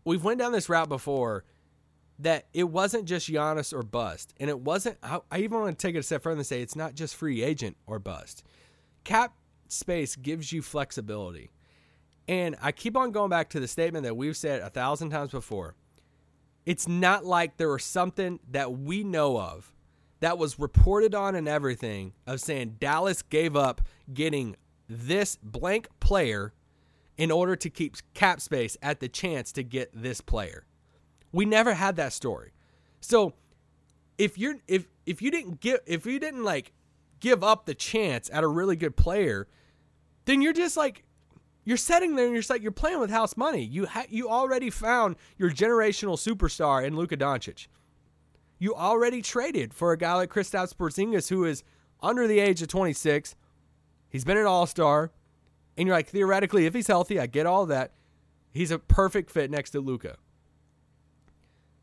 We've 0.05 0.23
went 0.23 0.39
down 0.39 0.51
this 0.51 0.69
route 0.69 0.89
before 0.89 1.45
that 2.19 2.45
it 2.53 2.65
wasn't 2.65 3.05
just 3.05 3.29
Giannis 3.29 3.73
or 3.73 3.83
bust, 3.83 4.33
and 4.39 4.49
it 4.49 4.59
wasn't. 4.59 4.97
I, 5.01 5.19
I 5.31 5.39
even 5.39 5.59
want 5.59 5.77
to 5.77 5.87
take 5.87 5.95
it 5.95 5.99
a 5.99 6.03
step 6.03 6.23
further 6.23 6.37
and 6.37 6.45
say 6.45 6.61
it's 6.61 6.75
not 6.75 6.95
just 6.95 7.15
free 7.15 7.41
agent 7.41 7.77
or 7.85 7.99
bust. 7.99 8.43
Cap 9.03 9.33
space 9.67 10.15
gives 10.15 10.51
you 10.51 10.61
flexibility, 10.61 11.51
and 12.27 12.55
I 12.61 12.71
keep 12.71 12.95
on 12.95 13.11
going 13.11 13.29
back 13.29 13.49
to 13.51 13.59
the 13.59 13.67
statement 13.67 14.03
that 14.03 14.15
we've 14.15 14.37
said 14.37 14.61
a 14.61 14.69
thousand 14.69 15.09
times 15.09 15.31
before. 15.31 15.75
It's 16.65 16.87
not 16.87 17.25
like 17.25 17.57
there 17.57 17.69
was 17.69 17.83
something 17.83 18.39
that 18.51 18.71
we 18.71 19.03
know 19.03 19.37
of 19.37 19.73
that 20.21 20.37
was 20.37 20.57
reported 20.57 21.13
on 21.13 21.35
and 21.35 21.49
everything 21.49 22.13
of 22.25 22.39
saying 22.39 22.77
Dallas 22.79 23.21
gave 23.21 23.57
up 23.57 23.81
getting 24.13 24.55
this 24.93 25.37
blank 25.41 25.87
player 25.99 26.53
in 27.17 27.31
order 27.31 27.55
to 27.55 27.69
keep 27.69 27.95
cap 28.13 28.41
space 28.41 28.77
at 28.81 28.99
the 28.99 29.07
chance 29.07 29.51
to 29.53 29.63
get 29.63 29.89
this 29.93 30.21
player. 30.21 30.65
We 31.31 31.45
never 31.45 31.73
had 31.73 31.95
that 31.97 32.13
story. 32.13 32.53
So 33.01 33.33
if 34.17 34.37
you're 34.37 34.57
if 34.67 34.87
if 35.05 35.21
you 35.21 35.31
didn't 35.31 35.59
give 35.59 35.79
if 35.85 36.05
you 36.05 36.19
didn't 36.19 36.43
like 36.43 36.71
give 37.19 37.43
up 37.43 37.65
the 37.65 37.73
chance 37.73 38.29
at 38.31 38.43
a 38.43 38.47
really 38.47 38.75
good 38.75 38.95
player, 38.95 39.47
then 40.25 40.41
you're 40.41 40.53
just 40.53 40.77
like 40.77 41.03
you're 41.65 41.77
sitting 41.77 42.15
there 42.15 42.25
and 42.25 42.33
you're 42.33 42.43
like 42.49 42.61
you're 42.61 42.71
playing 42.71 42.99
with 42.99 43.09
house 43.09 43.37
money. 43.37 43.63
You 43.63 43.85
ha- 43.85 44.05
you 44.09 44.29
already 44.29 44.69
found 44.69 45.15
your 45.37 45.49
generational 45.49 46.17
superstar 46.17 46.85
in 46.85 46.95
Luka 46.95 47.17
Doncic. 47.17 47.67
You 48.59 48.75
already 48.75 49.21
traded 49.21 49.73
for 49.73 49.91
a 49.91 49.97
guy 49.97 50.13
like 50.13 50.29
Kristaps 50.31 50.73
Porzingis 50.73 51.29
who 51.29 51.45
is 51.45 51.63
under 52.01 52.27
the 52.27 52.39
age 52.39 52.61
of 52.61 52.67
26 52.67 53.35
He's 54.13 54.23
been 54.23 54.37
an 54.37 54.45
all 54.45 54.67
star. 54.67 55.11
And 55.75 55.87
you're 55.87 55.95
like, 55.95 56.07
theoretically, 56.07 56.67
if 56.67 56.75
he's 56.75 56.85
healthy, 56.85 57.19
I 57.19 57.25
get 57.25 57.47
all 57.47 57.65
that. 57.65 57.93
He's 58.53 58.69
a 58.69 58.77
perfect 58.77 59.31
fit 59.31 59.49
next 59.49 59.71
to 59.71 59.81
Luka. 59.81 60.17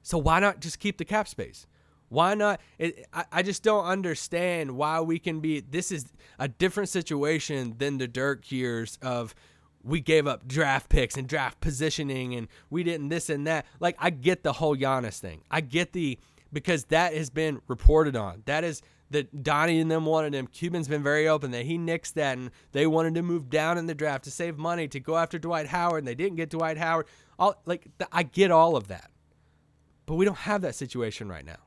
So 0.02 0.16
why 0.16 0.38
not 0.38 0.60
just 0.60 0.78
keep 0.78 0.96
the 0.96 1.04
cap 1.04 1.26
space? 1.26 1.66
Why 2.08 2.34
not? 2.34 2.60
It, 2.78 3.04
I, 3.12 3.24
I 3.32 3.42
just 3.42 3.64
don't 3.64 3.84
understand 3.84 4.76
why 4.76 5.00
we 5.00 5.18
can 5.18 5.40
be. 5.40 5.60
This 5.60 5.90
is 5.90 6.12
a 6.38 6.46
different 6.46 6.88
situation 6.88 7.74
than 7.78 7.98
the 7.98 8.06
Dirk 8.06 8.52
years 8.52 8.96
of 9.02 9.34
we 9.82 10.00
gave 10.00 10.28
up 10.28 10.46
draft 10.46 10.88
picks 10.88 11.16
and 11.16 11.26
draft 11.26 11.60
positioning 11.60 12.36
and 12.36 12.46
we 12.70 12.84
didn't 12.84 13.08
this 13.08 13.28
and 13.28 13.44
that. 13.48 13.66
Like, 13.80 13.96
I 13.98 14.10
get 14.10 14.44
the 14.44 14.52
whole 14.52 14.76
Giannis 14.76 15.18
thing. 15.18 15.42
I 15.50 15.62
get 15.62 15.92
the, 15.94 16.16
because 16.52 16.84
that 16.86 17.12
has 17.12 17.28
been 17.28 17.60
reported 17.66 18.14
on. 18.14 18.44
That 18.46 18.62
is 18.62 18.82
that 19.10 19.42
Donnie 19.42 19.80
and 19.80 19.90
them 19.90 20.06
wanted 20.06 20.34
him. 20.34 20.46
Cuban's 20.46 20.88
been 20.88 21.02
very 21.02 21.28
open 21.28 21.50
that 21.50 21.66
he 21.66 21.76
nixed 21.76 22.14
that, 22.14 22.38
and 22.38 22.50
they 22.72 22.86
wanted 22.86 23.14
to 23.16 23.22
move 23.22 23.50
down 23.50 23.76
in 23.76 23.86
the 23.86 23.94
draft 23.94 24.24
to 24.24 24.30
save 24.30 24.56
money 24.56 24.86
to 24.88 25.00
go 25.00 25.16
after 25.16 25.38
Dwight 25.38 25.66
Howard, 25.66 25.98
and 25.98 26.08
they 26.08 26.14
didn't 26.14 26.36
get 26.36 26.50
Dwight 26.50 26.78
Howard. 26.78 27.06
All 27.38 27.60
like 27.66 27.88
I 28.12 28.22
get 28.22 28.50
all 28.50 28.76
of 28.76 28.88
that, 28.88 29.10
but 30.06 30.14
we 30.14 30.24
don't 30.24 30.38
have 30.38 30.62
that 30.62 30.74
situation 30.74 31.28
right 31.28 31.44
now, 31.44 31.58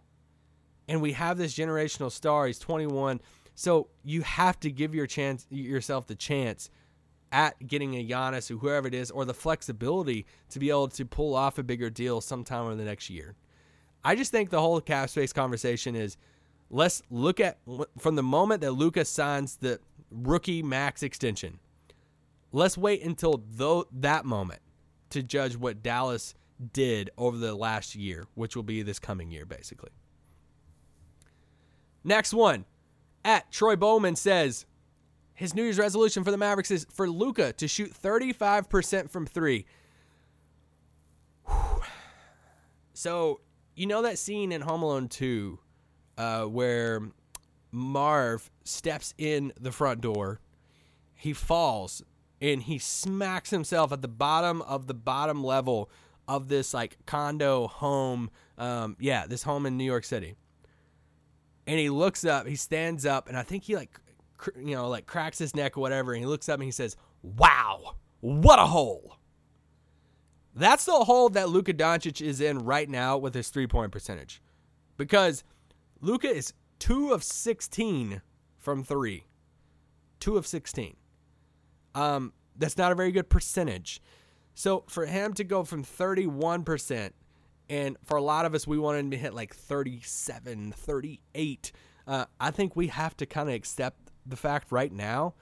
and 0.88 1.01
we 1.01 1.13
have 1.13 1.38
this 1.38 1.53
generational 1.53 2.12
star. 2.12 2.47
He's 2.47 2.60
21, 2.60 3.19
so 3.56 3.89
you 4.03 4.21
have 4.21 4.60
to 4.62 4.71
give 4.71 4.95
your 4.95 5.08
chance 5.08 5.45
yourself 5.49 6.08
the 6.08 6.15
chance 6.15 6.69
at 7.34 7.65
getting 7.65 7.95
a 7.95 8.08
Giannis 8.08 8.51
or 8.51 8.56
whoever 8.58 8.88
it 8.88 8.93
is, 8.93 9.10
or 9.10 9.25
the 9.25 9.34
flexibility 9.34 10.25
to 10.49 10.60
be 10.60 10.69
able 10.69 10.88
to 10.88 11.03
pull 11.03 11.36
off 11.36 11.58
a 11.58 11.63
bigger 11.63 11.89
deal 11.89 12.21
sometime 12.21 12.71
in 12.71 12.77
the 12.77 12.86
next 12.86 13.10
year. 13.10 13.36
I 14.03 14.15
just 14.15 14.32
think 14.32 14.49
the 14.49 14.62
whole 14.62 14.79
cap 14.82 15.10
space 15.10 15.34
conversation 15.34 15.95
is 15.95 16.17
let's 16.74 17.04
look 17.12 17.40
at 17.40 17.60
from 18.00 18.16
the 18.16 18.24
moment 18.24 18.62
that 18.62 18.72
Luka 18.72 19.06
signs 19.06 19.58
the 19.58 19.80
rookie 20.10 20.64
max 20.64 21.04
extension. 21.04 21.60
Let's 22.52 22.78
wait 22.78 23.04
until 23.04 23.44
though 23.48 23.86
that 23.92 24.26
moment 24.26 24.60
to 25.12 25.22
judge 25.22 25.56
what 25.56 25.84
Dallas 25.84 26.34
did 26.74 27.12
over 27.16 27.38
the 27.38 27.54
last 27.54 27.96
year, 27.96 28.26
which 28.34 28.56
will 28.56 28.64
be 28.64 28.82
this 28.82 28.98
coming 28.98 29.30
year, 29.30 29.46
basically. 29.46 29.92
Next 32.04 32.34
one, 32.34 32.66
at 33.24 33.52
Troy 33.52 33.76
Bowman 33.76 34.16
says 34.16 34.66
his 35.36 35.54
New 35.54 35.64
Year's 35.64 35.80
resolution 35.80 36.24
for 36.24 36.32
the 36.32 36.38
Mavericks 36.38 36.72
is 36.72 36.88
for 36.92 37.08
Luka 37.08 37.54
to 37.54 37.68
shoot 37.68 37.94
35% 37.94 39.12
from 39.12 39.28
three. 39.28 39.66
So 42.94 43.42
you 43.76 43.86
know 43.86 44.02
that 44.02 44.18
scene 44.18 44.52
in 44.52 44.62
Home 44.62 44.82
Alone 44.82 45.08
2 45.08 45.60
uh, 46.17 46.43
where 46.43 47.02
Marv 47.71 48.52
steps 48.63 49.13
in 49.17 49.54
the 49.60 49.71
front 49.71 50.02
door, 50.02 50.39
he 51.15 51.34
falls, 51.34 52.04
and 52.41 52.63
he 52.63 52.78
smacks 52.78 53.49
himself 53.49 53.91
at 53.91 54.02
the 54.02 54.08
bottom 54.08 54.62
of 54.63 54.88
the 54.88 54.93
bottom 54.93 55.43
level 55.43 55.89
of 56.28 56.47
this 56.47 56.73
like 56.73 56.97
condo 57.06 57.67
home. 57.67 58.30
Um, 58.58 58.95
yeah, 58.99 59.26
this 59.26 59.43
home 59.43 59.65
in 59.65 59.78
New 59.78 59.84
York 59.84 60.06
City. 60.06 60.36
And 61.65 61.80
he 61.80 61.89
looks 61.89 62.26
up, 62.26 62.45
he 62.45 62.58
stands 62.58 63.06
up, 63.06 63.30
and 63.30 63.38
I 63.38 63.43
think 63.43 63.63
he 63.63 63.76
like, 63.76 63.99
cr- 64.38 64.60
you 64.60 64.76
know, 64.76 64.89
like 64.89 65.06
cracks 65.06 65.39
his 65.39 65.56
neck 65.56 65.78
or 65.78 65.82
whatever. 65.82 66.13
And 66.13 66.19
he 66.19 66.28
looks 66.28 66.49
up 66.49 66.56
and 66.56 66.65
he 66.65 66.71
says, 66.71 66.97
"Wow, 67.21 67.95
what 68.19 68.60
a 68.60 68.65
hole!" 68.65 69.17
That's 70.56 70.86
the 70.86 70.91
hole 70.91 71.30
that 71.30 71.49
Luka 71.49 71.73
Doncic 71.73 72.21
is 72.21 72.39
in 72.39 72.60
right 72.60 72.89
now 72.89 73.17
with 73.17 73.34
his 73.34 73.49
three 73.49 73.67
point 73.67 73.91
percentage. 73.91 74.41
Because 74.97 75.43
Luka 76.04 76.28
is 76.28 76.54
two 76.80 77.13
of 77.13 77.24
16 77.24 78.22
from 78.58 78.84
three. 78.84 79.24
Two 80.20 80.36
of 80.36 80.46
16. 80.46 80.98
Um, 81.96 82.34
that's 82.58 82.78
not 82.78 82.92
a 82.92 82.96
very 82.96 83.13
good 83.13 83.30
percentage. 83.30 84.02
So 84.54 84.84
for 84.88 85.06
him 85.06 85.34
to 85.36 85.46
go 85.46 85.63
from 85.63 85.86
31%, 85.86 87.12
and 87.70 87.98
for 88.04 88.18
a 88.18 88.22
lot 88.22 88.46
of 88.46 88.54
us, 88.54 88.68
we 88.68 88.78
wanted 88.78 89.00
him 89.00 89.12
to 89.12 89.18
hit 89.18 89.34
like 89.34 89.56
37, 89.56 90.74
38. 90.74 91.72
Uh, 92.06 92.26
I 92.38 92.52
think 92.52 92.76
we 92.76 92.88
have 92.88 93.16
to 93.18 93.26
kind 93.26 93.48
of 93.48 93.56
accept 93.56 94.12
the 94.26 94.36
fact 94.36 94.74
right 94.74 94.92
now 94.92 95.36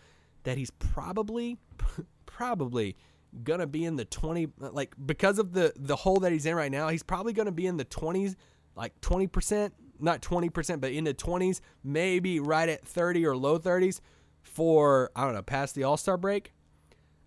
that 0.43 0.59
he's 0.59 0.69
probably, 0.69 1.57
probably 2.27 2.95
gonna 3.43 3.65
be 3.65 3.85
in 3.85 3.95
the 3.95 4.03
20 4.03 4.49
like 4.59 4.93
because 5.05 5.39
of 5.39 5.53
the 5.53 5.71
the 5.77 5.95
hole 5.95 6.19
that 6.19 6.33
he's 6.33 6.45
in 6.45 6.53
right 6.53 6.69
now 6.69 6.89
he's 6.89 7.01
probably 7.01 7.31
gonna 7.31 7.49
be 7.49 7.65
in 7.65 7.77
the 7.77 7.85
20s 7.85 8.35
like 8.75 8.99
20% 8.99 9.71
not 10.01 10.21
20% 10.21 10.81
but 10.81 10.91
in 10.91 11.03
the 11.03 11.13
20s 11.13 11.61
maybe 11.83 12.39
right 12.39 12.69
at 12.69 12.85
30 12.85 13.25
or 13.25 13.35
low 13.35 13.59
30s 13.59 14.01
for 14.41 15.11
i 15.15 15.23
don't 15.23 15.33
know 15.33 15.41
past 15.41 15.75
the 15.75 15.83
all-star 15.83 16.17
break 16.17 16.53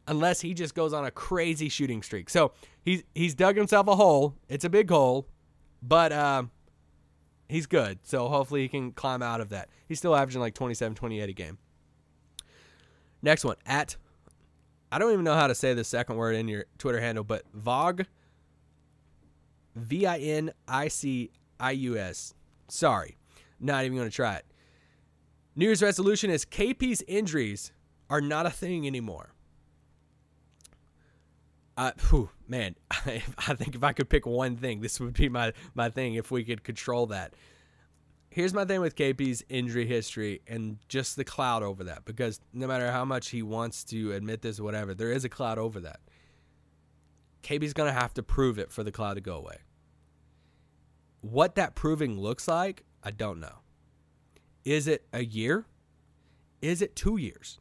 unless 0.07 0.41
he 0.41 0.55
just 0.55 0.75
goes 0.75 0.93
on 0.93 1.05
a 1.05 1.11
crazy 1.11 1.69
shooting 1.69 2.03
streak. 2.03 2.29
So 2.29 2.53
he's 2.83 3.05
he's 3.15 3.35
dug 3.35 3.57
himself 3.57 3.89
a 3.89 3.97
hole. 3.97 4.35
It's 4.49 4.65
a 4.65 4.69
big 4.69 4.91
hole 4.91 5.29
but 5.87 6.13
um 6.13 6.51
he's 7.49 7.67
good. 7.67 7.99
So 8.03 8.29
hopefully 8.29 8.63
he 8.63 8.69
can 8.69 8.93
climb 8.93 9.23
out 9.23 9.41
of 9.41 9.51
that. 9.51 9.69
He's 9.87 9.99
still 9.99 10.17
averaging 10.17 10.41
like 10.41 10.55
27 10.55 10.95
28 10.95 11.29
a 11.29 11.33
game. 11.33 11.59
Next 13.23 13.45
one 13.45 13.57
at 13.67 13.97
I 14.91 14.99
don't 14.99 15.13
even 15.13 15.25
know 15.25 15.35
how 15.35 15.47
to 15.47 15.55
say 15.55 15.75
the 15.75 15.85
second 15.85 16.17
word 16.17 16.37
in 16.37 16.47
your 16.49 16.67
Twitter 16.79 17.01
handle, 17.01 17.25
but 17.25 17.43
Vog, 17.53 18.07
V 19.75 20.07
I 20.07 20.19
N 20.19 20.53
I 20.69 20.89
C 20.89 21.31
I 21.59 21.73
U 21.73 21.97
S. 21.97 22.35
Sorry, 22.75 23.17
not 23.61 23.85
even 23.85 23.97
going 23.97 24.09
to 24.09 24.15
try 24.15 24.35
it. 24.35 24.47
New 25.55 25.67
Year's 25.67 25.83
resolution 25.83 26.31
is 26.31 26.45
KP's 26.45 27.03
injuries 27.07 27.73
are 28.11 28.21
not 28.21 28.47
a 28.47 28.51
thing 28.51 28.87
anymore. 28.87 29.33
Uh, 31.77 31.93
whew, 32.11 32.31
man, 32.49 32.75
I, 32.91 33.23
I 33.39 33.55
think 33.55 33.75
if 33.75 33.85
I 33.85 33.93
could 33.93 34.09
pick 34.09 34.27
one 34.27 34.57
thing, 34.57 34.81
this 34.81 34.99
would 34.99 35.15
be 35.15 35.29
my, 35.29 35.53
my 35.75 35.89
thing 35.89 36.15
if 36.15 36.31
we 36.31 36.45
could 36.45 36.65
control 36.65 37.07
that 37.07 37.35
here's 38.35 38.53
my 38.53 38.65
thing 38.65 38.81
with 38.81 38.97
KP's 38.97 39.45
injury 39.49 39.87
history 39.87 40.43
and 40.49 40.79
just 40.89 41.15
the 41.15 41.23
cloud 41.23 41.63
over 41.63 41.85
that 41.85 42.05
because 42.05 42.41
no 42.53 42.67
matter 42.67 42.91
how 42.91 43.05
much 43.05 43.29
he 43.29 43.43
wants 43.43 43.85
to 43.85 44.11
admit 44.11 44.43
this 44.43 44.59
or 44.59 44.65
whatever, 44.65 44.93
there 44.93 45.13
is 45.13 45.25
a 45.25 45.29
cloud 45.29 45.57
over 45.57 45.79
that. 45.79 46.01
KP's 47.45 47.73
going 47.73 47.89
to 47.89 47.99
have 47.99 48.13
to 48.15 48.25
prove 48.25 48.59
it 48.59 48.73
for 48.73 48.83
the 48.83 48.91
cloud 48.91 49.15
to 49.15 49.21
go 49.21 49.37
away. 49.37 49.59
What 51.25 51.55
that 51.55 51.75
proving 51.75 52.21
looks 52.21 52.47
like, 52.47 52.85
I 53.03 53.11
don't 53.11 53.41
know. 53.41 53.61
Is 54.63 54.87
it 54.87 55.07
a 55.11 55.25
year? 55.25 55.65
Is 56.61 56.83
it 56.83 56.95
2 56.97 57.17
years? 57.17 57.59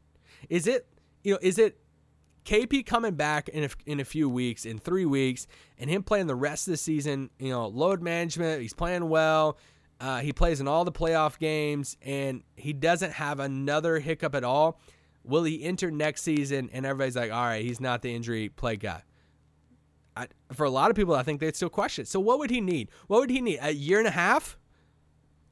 Is 0.50 0.66
it, 0.66 0.86
you 1.22 1.32
know, 1.32 1.38
is 1.40 1.58
it 1.58 1.78
KP 2.44 2.84
coming 2.84 3.14
back 3.14 3.48
in 3.48 3.64
a, 3.64 3.70
in 3.86 4.00
a 4.00 4.04
few 4.04 4.28
weeks, 4.28 4.66
in 4.66 4.78
3 4.78 5.06
weeks 5.06 5.46
and 5.78 5.88
him 5.88 6.02
playing 6.02 6.26
the 6.26 6.34
rest 6.34 6.68
of 6.68 6.72
the 6.72 6.76
season, 6.76 7.30
you 7.38 7.48
know, 7.48 7.66
load 7.66 8.02
management, 8.02 8.60
he's 8.60 8.74
playing 8.74 9.08
well, 9.08 9.56
uh, 9.98 10.18
he 10.18 10.34
plays 10.34 10.60
in 10.60 10.68
all 10.68 10.84
the 10.84 10.92
playoff 10.92 11.38
games, 11.38 11.96
and 12.02 12.42
he 12.56 12.74
doesn't 12.74 13.12
have 13.12 13.40
another 13.40 13.98
hiccup 13.98 14.34
at 14.34 14.44
all. 14.44 14.78
Will 15.24 15.44
he 15.44 15.64
enter 15.64 15.90
next 15.90 16.20
season? 16.20 16.68
And 16.70 16.84
everybody's 16.84 17.16
like, 17.16 17.32
all 17.32 17.44
right, 17.44 17.64
he's 17.64 17.80
not 17.80 18.02
the 18.02 18.14
injury 18.14 18.50
play 18.50 18.76
guy. 18.76 19.04
I, 20.16 20.28
for 20.52 20.64
a 20.64 20.70
lot 20.70 20.90
of 20.90 20.96
people, 20.96 21.14
I 21.14 21.22
think 21.22 21.40
they'd 21.40 21.56
still 21.56 21.68
question 21.68 22.02
it. 22.02 22.08
So, 22.08 22.20
what 22.20 22.38
would 22.38 22.50
he 22.50 22.60
need? 22.60 22.88
What 23.06 23.20
would 23.20 23.30
he 23.30 23.40
need? 23.40 23.58
A 23.60 23.72
year 23.72 23.98
and 23.98 24.08
a 24.08 24.12
half? 24.12 24.56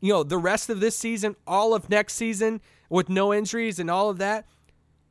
You 0.00 0.12
know, 0.12 0.22
the 0.22 0.38
rest 0.38 0.68
of 0.70 0.80
this 0.80 0.96
season, 0.96 1.36
all 1.46 1.74
of 1.74 1.88
next 1.88 2.14
season 2.14 2.60
with 2.88 3.08
no 3.08 3.32
injuries 3.32 3.78
and 3.78 3.90
all 3.90 4.10
of 4.10 4.18
that? 4.18 4.46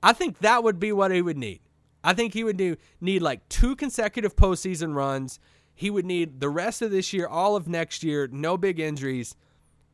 I 0.03 0.13
think 0.13 0.39
that 0.39 0.63
would 0.63 0.79
be 0.79 0.91
what 0.91 1.11
he 1.11 1.21
would 1.21 1.37
need. 1.37 1.61
I 2.03 2.13
think 2.13 2.33
he 2.33 2.43
would 2.43 2.57
do, 2.57 2.75
need 2.99 3.21
like 3.21 3.47
two 3.47 3.75
consecutive 3.75 4.35
postseason 4.35 4.95
runs 4.95 5.39
he 5.81 5.89
would 5.89 6.05
need 6.05 6.39
the 6.39 6.49
rest 6.49 6.83
of 6.83 6.91
this 6.91 7.11
year, 7.11 7.27
all 7.27 7.55
of 7.55 7.67
next 7.67 8.03
year, 8.03 8.29
no 8.31 8.55
big 8.55 8.79
injuries. 8.79 9.35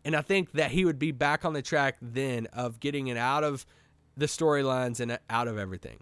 And 0.03 0.17
I 0.17 0.21
think 0.21 0.51
that 0.51 0.71
he 0.71 0.83
would 0.83 0.99
be 0.99 1.13
back 1.13 1.45
on 1.45 1.53
the 1.53 1.61
track 1.61 1.95
then 2.01 2.47
of 2.47 2.81
getting 2.81 3.07
it 3.07 3.15
out 3.15 3.45
of 3.45 3.65
the 4.17 4.25
storylines 4.25 4.99
and 4.99 5.17
out 5.29 5.47
of 5.47 5.57
everything. 5.57 5.99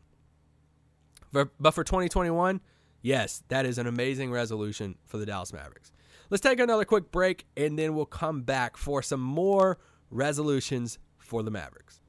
But 1.31 1.49
for 1.75 1.83
2021, 1.83 2.61
yes, 3.05 3.43
that 3.49 3.65
is 3.65 3.77
an 3.77 3.85
amazing 3.85 4.31
resolution 4.31 4.95
for 5.05 5.17
the 5.17 5.25
Dallas 5.25 5.53
Mavericks. 5.53 5.91
Let's 6.31 6.41
take 6.41 6.59
another 6.59 6.85
quick 6.85 7.11
break 7.11 7.45
and 7.55 7.77
then 7.77 7.93
we'll 7.93 8.05
come 8.07 8.41
back 8.41 8.77
for 8.77 9.03
some 9.03 9.21
more 9.21 9.77
resolutions 10.09 10.97
for 11.19 11.43
the 11.43 11.51
Mavericks. 11.51 12.01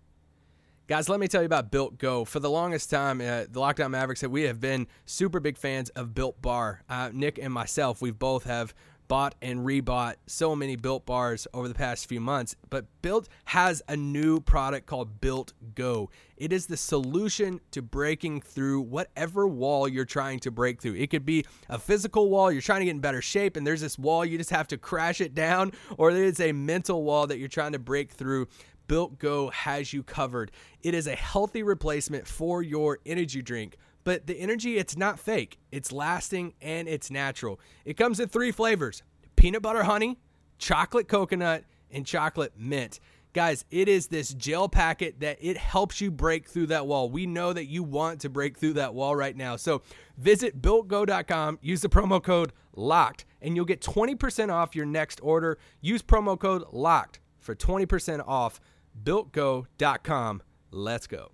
Guys, 0.86 1.08
let 1.08 1.20
me 1.20 1.28
tell 1.28 1.42
you 1.42 1.46
about 1.46 1.70
Built 1.70 1.98
Go. 1.98 2.24
For 2.24 2.40
the 2.40 2.48
longest 2.48 2.88
time, 2.90 3.20
uh, 3.20 3.44
the 3.50 3.60
Locked 3.60 3.80
On 3.80 3.90
Mavericks, 3.90 4.20
said 4.20 4.30
we 4.30 4.42
have 4.44 4.60
been 4.60 4.86
super 5.04 5.40
big 5.40 5.58
fans 5.58 5.90
of 5.90 6.14
Built 6.14 6.40
Bar. 6.40 6.82
Uh, 6.88 7.10
Nick 7.12 7.38
and 7.38 7.52
myself, 7.52 8.00
we 8.00 8.10
both 8.10 8.44
have 8.44 8.72
bought 9.08 9.34
and 9.40 9.60
rebought 9.60 10.14
so 10.26 10.56
many 10.56 10.76
Built 10.76 11.06
Bars 11.06 11.46
over 11.54 11.68
the 11.68 11.74
past 11.74 12.08
few 12.08 12.20
months. 12.20 12.56
But 12.70 12.86
Built 13.02 13.28
has 13.46 13.82
a 13.88 13.96
new 13.96 14.40
product 14.40 14.86
called 14.86 15.20
Built 15.20 15.52
Go. 15.74 16.10
It 16.36 16.52
is 16.52 16.66
the 16.66 16.76
solution 16.76 17.60
to 17.70 17.82
breaking 17.82 18.42
through 18.42 18.82
whatever 18.82 19.46
wall 19.46 19.88
you're 19.88 20.04
trying 20.04 20.40
to 20.40 20.50
break 20.50 20.80
through. 20.80 20.94
It 20.94 21.10
could 21.10 21.24
be 21.24 21.44
a 21.68 21.78
physical 21.78 22.28
wall, 22.28 22.52
you're 22.52 22.60
trying 22.60 22.80
to 22.80 22.86
get 22.86 22.92
in 22.92 23.00
better 23.00 23.22
shape, 23.22 23.56
and 23.56 23.66
there's 23.66 23.80
this 23.80 23.98
wall, 23.98 24.24
you 24.24 24.36
just 24.36 24.50
have 24.50 24.68
to 24.68 24.78
crash 24.78 25.20
it 25.20 25.34
down, 25.34 25.72
or 25.96 26.12
there's 26.12 26.40
a 26.40 26.52
mental 26.52 27.02
wall 27.04 27.26
that 27.26 27.38
you're 27.38 27.48
trying 27.48 27.72
to 27.72 27.78
break 27.78 28.10
through. 28.10 28.48
Built 28.86 29.18
Go 29.18 29.50
has 29.50 29.92
you 29.92 30.02
covered. 30.02 30.52
It 30.82 30.94
is 30.94 31.06
a 31.06 31.16
healthy 31.16 31.62
replacement 31.62 32.26
for 32.26 32.62
your 32.62 32.98
energy 33.04 33.42
drink. 33.42 33.76
But 34.06 34.28
the 34.28 34.38
energy, 34.38 34.76
it's 34.78 34.96
not 34.96 35.18
fake. 35.18 35.58
It's 35.72 35.90
lasting 35.90 36.54
and 36.62 36.86
it's 36.86 37.10
natural. 37.10 37.58
It 37.84 37.96
comes 37.96 38.20
in 38.20 38.28
three 38.28 38.52
flavors 38.52 39.02
peanut 39.34 39.62
butter 39.62 39.82
honey, 39.82 40.16
chocolate 40.58 41.08
coconut, 41.08 41.64
and 41.90 42.06
chocolate 42.06 42.52
mint. 42.56 43.00
Guys, 43.32 43.64
it 43.68 43.88
is 43.88 44.06
this 44.06 44.32
gel 44.32 44.68
packet 44.68 45.18
that 45.18 45.38
it 45.40 45.56
helps 45.56 46.00
you 46.00 46.12
break 46.12 46.48
through 46.48 46.68
that 46.68 46.86
wall. 46.86 47.10
We 47.10 47.26
know 47.26 47.52
that 47.52 47.64
you 47.64 47.82
want 47.82 48.20
to 48.20 48.28
break 48.28 48.56
through 48.56 48.74
that 48.74 48.94
wall 48.94 49.16
right 49.16 49.36
now. 49.36 49.56
So 49.56 49.82
visit 50.16 50.62
builtgo.com, 50.62 51.58
use 51.60 51.80
the 51.80 51.88
promo 51.88 52.22
code 52.22 52.52
LOCKED, 52.76 53.24
and 53.42 53.56
you'll 53.56 53.64
get 53.64 53.80
20% 53.80 54.52
off 54.52 54.76
your 54.76 54.86
next 54.86 55.18
order. 55.20 55.58
Use 55.80 56.00
promo 56.00 56.38
code 56.38 56.62
LOCKED 56.70 57.18
for 57.40 57.56
20% 57.56 58.22
off 58.24 58.60
builtgo.com. 59.02 60.42
Let's 60.70 61.08
go. 61.08 61.32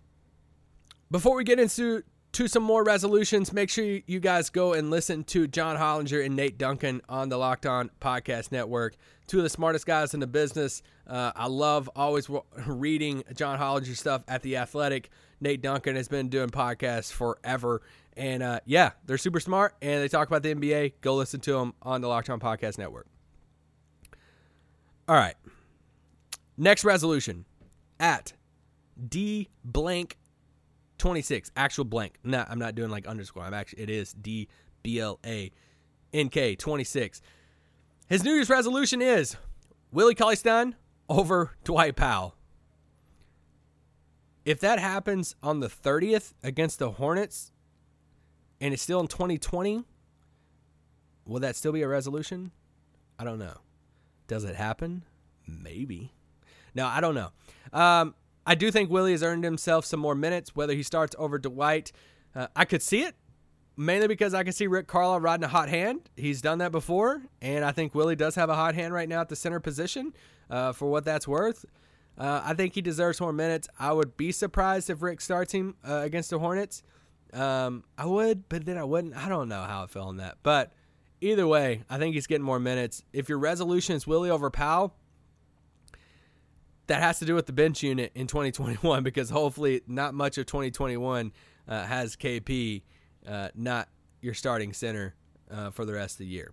Before 1.11 1.37
we 1.37 1.45
get 1.45 1.61
into 1.61 2.03
to 2.33 2.49
some 2.49 2.63
more 2.63 2.83
resolutions, 2.83 3.53
make 3.53 3.69
sure 3.69 3.85
you 3.85 4.19
guys 4.19 4.49
go 4.49 4.73
and 4.73 4.91
listen 4.91 5.23
to 5.25 5.47
John 5.47 5.77
Hollinger 5.77 6.25
and 6.25 6.35
Nate 6.35 6.57
Duncan 6.57 7.03
on 7.09 7.29
the 7.29 7.37
Locked 7.37 7.67
On 7.67 7.91
Podcast 8.01 8.51
Network. 8.51 8.97
Two 9.27 9.39
of 9.39 9.43
the 9.45 9.51
smartest 9.51 9.87
guys 9.87 10.15
in 10.15 10.21
the 10.21 10.27
business. 10.27 10.83
Uh, 11.07 11.33
I 11.37 11.47
love 11.47 11.91
always 11.95 12.31
reading 12.67 13.23
John 13.35 13.59
Hollinger 13.59 13.97
stuff 13.97 14.25
at 14.29 14.43
The 14.43 14.57
Athletic. 14.57 15.11
Nate 15.41 15.61
Duncan 15.61 15.97
has 15.97 16.09
been 16.09 16.29
doing 16.29 16.49
podcasts 16.49 17.13
forever. 17.13 17.83
And 18.17 18.43
uh, 18.43 18.61
yeah, 18.65 18.93
they're 19.05 19.19
super 19.19 19.41
smart 19.41 19.75
and 19.83 20.03
they 20.03 20.09
talk 20.09 20.29
about 20.29 20.43
the 20.43 20.55
NBA. 20.55 20.95
Go 21.01 21.17
listen 21.17 21.41
to 21.41 21.53
them 21.53 21.75
on 21.83 22.01
the 22.01 22.09
Locked 22.09 22.31
On 22.31 22.41
Podcast 22.41 22.79
Network. 22.79 23.07
All 25.09 25.17
right. 25.17 25.35
Next 26.57 26.85
resolution 26.85 27.45
at 27.99 28.33
D 29.09 29.49
blank 29.65 30.17
26, 31.03 31.51
actual 31.57 31.85
blank. 31.85 32.15
No, 32.23 32.45
I'm 32.49 32.61
not 32.61 32.77
doing 32.77 32.89
like 32.89 33.09
underscore. 33.09 33.43
I'm 33.43 33.53
actually, 33.53 33.83
it 33.83 33.91
is 33.91 34.13
D 34.13 34.47
B 34.85 35.01
L 35.01 35.19
A 35.27 35.51
N 36.15 36.29
K 36.29 36.55
26. 36.55 37.21
His 38.09 38.23
New 38.23 38.33
Year's 38.33 38.49
resolution 38.49 39.03
is 39.03 39.37
Willie 39.91 40.15
Cauley 40.15 40.37
Stein 40.37 40.77
over 41.09 41.57
Dwight 41.65 41.97
Powell. 41.97 42.37
If 44.45 44.61
that 44.61 44.79
happens 44.79 45.35
on 45.43 45.59
the 45.59 45.67
30th 45.67 46.35
against 46.45 46.79
the 46.79 46.93
Hornets 46.93 47.51
and 48.61 48.73
it's 48.73 48.83
still 48.83 49.01
in 49.01 49.09
2020, 49.09 49.83
will 51.27 51.41
that 51.41 51.57
still 51.57 51.73
be 51.73 51.83
a 51.83 51.89
resolution? 51.89 52.53
I 53.19 53.25
don't 53.25 53.41
know. 53.41 53.57
Does 54.29 54.45
it 54.45 54.55
happen? 54.55 55.03
Maybe. 55.49 56.13
No, 56.77 56.87
I 56.87 57.01
don't 57.01 57.17
know. 57.17 57.31
Um, 57.73 58.15
I 58.47 58.55
do 58.55 58.71
think 58.71 58.91
Willie 58.91 59.13
has 59.13 59.23
earned 59.23 59.45
himself 59.45 59.85
some 59.85 60.01
more 60.01 60.15
minutes, 60.15 60.55
whether 60.55 60.75
he 60.75 60.83
starts 60.83 61.15
over 61.19 61.39
Dwight. 61.39 61.93
Uh, 62.35 62.49
I 62.57 62.65
could 62.65 62.83
see 62.83 63.03
it, 63.03 63.15
mainly 63.77 64.09
because 64.09 64.35
I 64.35 64.43
can 64.43 64.53
see 64.53 64.67
Rick 64.67 64.89
Carlisle 64.89 65.21
riding 65.21 65.45
a 65.45 65.49
hot 65.49 65.69
hand. 65.69 66.11
He's 66.17 66.43
done 66.43 66.59
that 66.59 66.73
before, 66.73 67.23
and 67.41 67.65
I 67.65 67.73
think 67.73 67.95
Willie 67.95 68.17
does 68.17 68.35
have 68.35 68.51
a 68.51 68.55
hot 68.55 68.75
hand 68.75 68.93
right 68.93 69.09
now 69.09 69.21
at 69.21 69.29
the 69.29 69.37
center 69.37 69.61
position 69.61 70.13
uh, 70.51 70.73
for 70.73 70.91
what 70.91 71.05
that's 71.05 71.29
worth. 71.29 71.65
Uh, 72.19 72.43
I 72.45 72.55
think 72.55 72.75
he 72.75 72.83
deserves 72.83 73.21
more 73.21 73.33
minutes. 73.33 73.69
I 73.79 73.93
would 73.93 74.17
be 74.17 74.33
surprised 74.33 74.91
if 74.91 75.03
Rick 75.03 75.21
starts 75.21 75.53
him 75.53 75.77
uh, 75.87 75.97
against 75.97 76.31
the 76.31 76.39
Hornets. 76.39 76.83
Um, 77.33 77.85
I 77.97 78.07
would, 78.07 78.49
but 78.49 78.67
then 78.67 78.77
I 78.77 78.85
wouldn't. 78.85 79.17
I 79.17 79.29
don't 79.29 79.49
know 79.49 79.63
how 79.63 79.85
I 79.85 79.87
feel 79.87 80.05
on 80.05 80.19
that. 80.19 80.39
But 80.43 80.73
either 81.21 81.47
way, 81.47 81.83
I 81.89 81.97
think 81.97 82.15
he's 82.15 82.27
getting 82.27 82.45
more 82.45 82.61
minutes. 82.61 83.03
If 83.13 83.29
your 83.29 83.39
resolution 83.39 83.97
is 83.97 84.07
Willie 84.07 84.31
over 84.31 84.51
Powell, 84.51 84.95
that 86.87 87.01
has 87.01 87.19
to 87.21 87.25
do 87.25 87.35
with 87.35 87.47
the 87.47 87.53
bench 87.53 87.83
unit 87.83 88.13
in 88.15 88.27
2021 88.27 89.03
because 89.03 89.31
hopefully 89.31 89.83
not 89.87 90.15
much 90.15 90.39
of 90.39 90.47
2021 90.47 91.33
uh, 91.69 91.85
has 91.85 92.17
KP 92.17 92.83
uh, 93.27 93.49
not 93.55 93.89
your 94.21 94.35
starting 94.35 94.73
center 94.73 95.15
uh, 95.51 95.71
for 95.71 95.85
the 95.85 95.93
rest 95.93 96.15
of 96.15 96.19
the 96.19 96.27
year. 96.27 96.53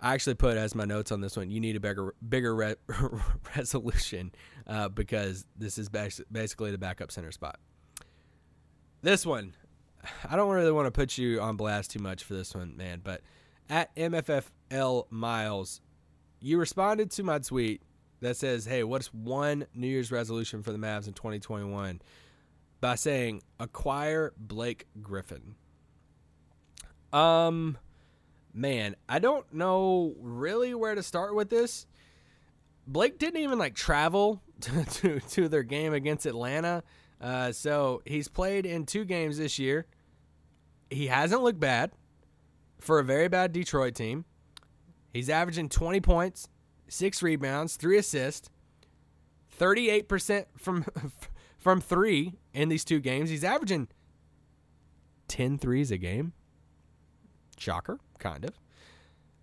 I 0.00 0.14
actually 0.14 0.34
put 0.34 0.56
as 0.56 0.74
my 0.74 0.84
notes 0.84 1.10
on 1.10 1.20
this 1.20 1.36
one. 1.36 1.50
You 1.50 1.60
need 1.60 1.74
a 1.76 1.80
bigger, 1.80 2.14
bigger 2.26 2.54
re- 2.54 2.74
resolution 3.56 4.32
uh, 4.66 4.88
because 4.88 5.46
this 5.56 5.78
is 5.78 5.88
bas- 5.88 6.20
basically 6.30 6.70
the 6.70 6.78
backup 6.78 7.10
center 7.10 7.32
spot. 7.32 7.58
This 9.02 9.24
one, 9.24 9.54
I 10.28 10.36
don't 10.36 10.50
really 10.50 10.72
want 10.72 10.86
to 10.86 10.90
put 10.90 11.16
you 11.16 11.40
on 11.40 11.56
blast 11.56 11.92
too 11.92 11.98
much 11.98 12.24
for 12.24 12.34
this 12.34 12.54
one, 12.54 12.76
man. 12.76 13.00
But 13.02 13.22
at 13.68 13.94
MFFL 13.96 15.10
Miles, 15.10 15.80
you 16.40 16.58
responded 16.58 17.10
to 17.12 17.22
my 17.22 17.38
tweet 17.38 17.82
that 18.20 18.36
says, 18.36 18.66
"Hey, 18.66 18.84
what's 18.84 19.12
one 19.12 19.66
New 19.74 19.86
Year's 19.86 20.12
resolution 20.12 20.62
for 20.62 20.72
the 20.72 20.78
Mavs 20.78 21.06
in 21.06 21.14
2021?" 21.14 22.00
by 22.80 22.94
saying 22.94 23.42
acquire 23.58 24.32
Blake 24.36 24.86
Griffin. 25.00 25.54
Um 27.12 27.78
man, 28.52 28.96
I 29.08 29.18
don't 29.18 29.52
know 29.52 30.14
really 30.20 30.74
where 30.74 30.94
to 30.94 31.02
start 31.02 31.34
with 31.34 31.50
this. 31.50 31.86
Blake 32.86 33.18
didn't 33.18 33.40
even 33.40 33.58
like 33.58 33.74
travel 33.74 34.42
to 34.60 34.84
to, 34.84 35.20
to 35.20 35.48
their 35.48 35.62
game 35.62 35.92
against 35.94 36.26
Atlanta. 36.26 36.82
Uh, 37.20 37.50
so 37.50 38.02
he's 38.04 38.28
played 38.28 38.66
in 38.66 38.84
two 38.84 39.04
games 39.04 39.38
this 39.38 39.58
year. 39.58 39.86
He 40.90 41.06
hasn't 41.06 41.42
looked 41.42 41.58
bad 41.58 41.92
for 42.78 42.98
a 42.98 43.04
very 43.04 43.28
bad 43.28 43.52
Detroit 43.52 43.94
team. 43.94 44.26
He's 45.14 45.30
averaging 45.30 45.70
20 45.70 46.00
points, 46.02 46.48
six 46.88 47.22
rebounds, 47.22 47.76
three 47.76 47.98
assists, 47.98 48.48
38% 49.58 50.46
from 50.56 50.84
from 51.58 51.80
three 51.80 52.34
in 52.52 52.68
these 52.68 52.84
two 52.84 53.00
games. 53.00 53.30
He's 53.30 53.42
averaging 53.42 53.88
10 55.28 55.58
threes 55.58 55.90
a 55.90 55.96
game. 55.96 56.32
Shocker, 57.58 57.98
kind 58.18 58.44
of. 58.44 58.54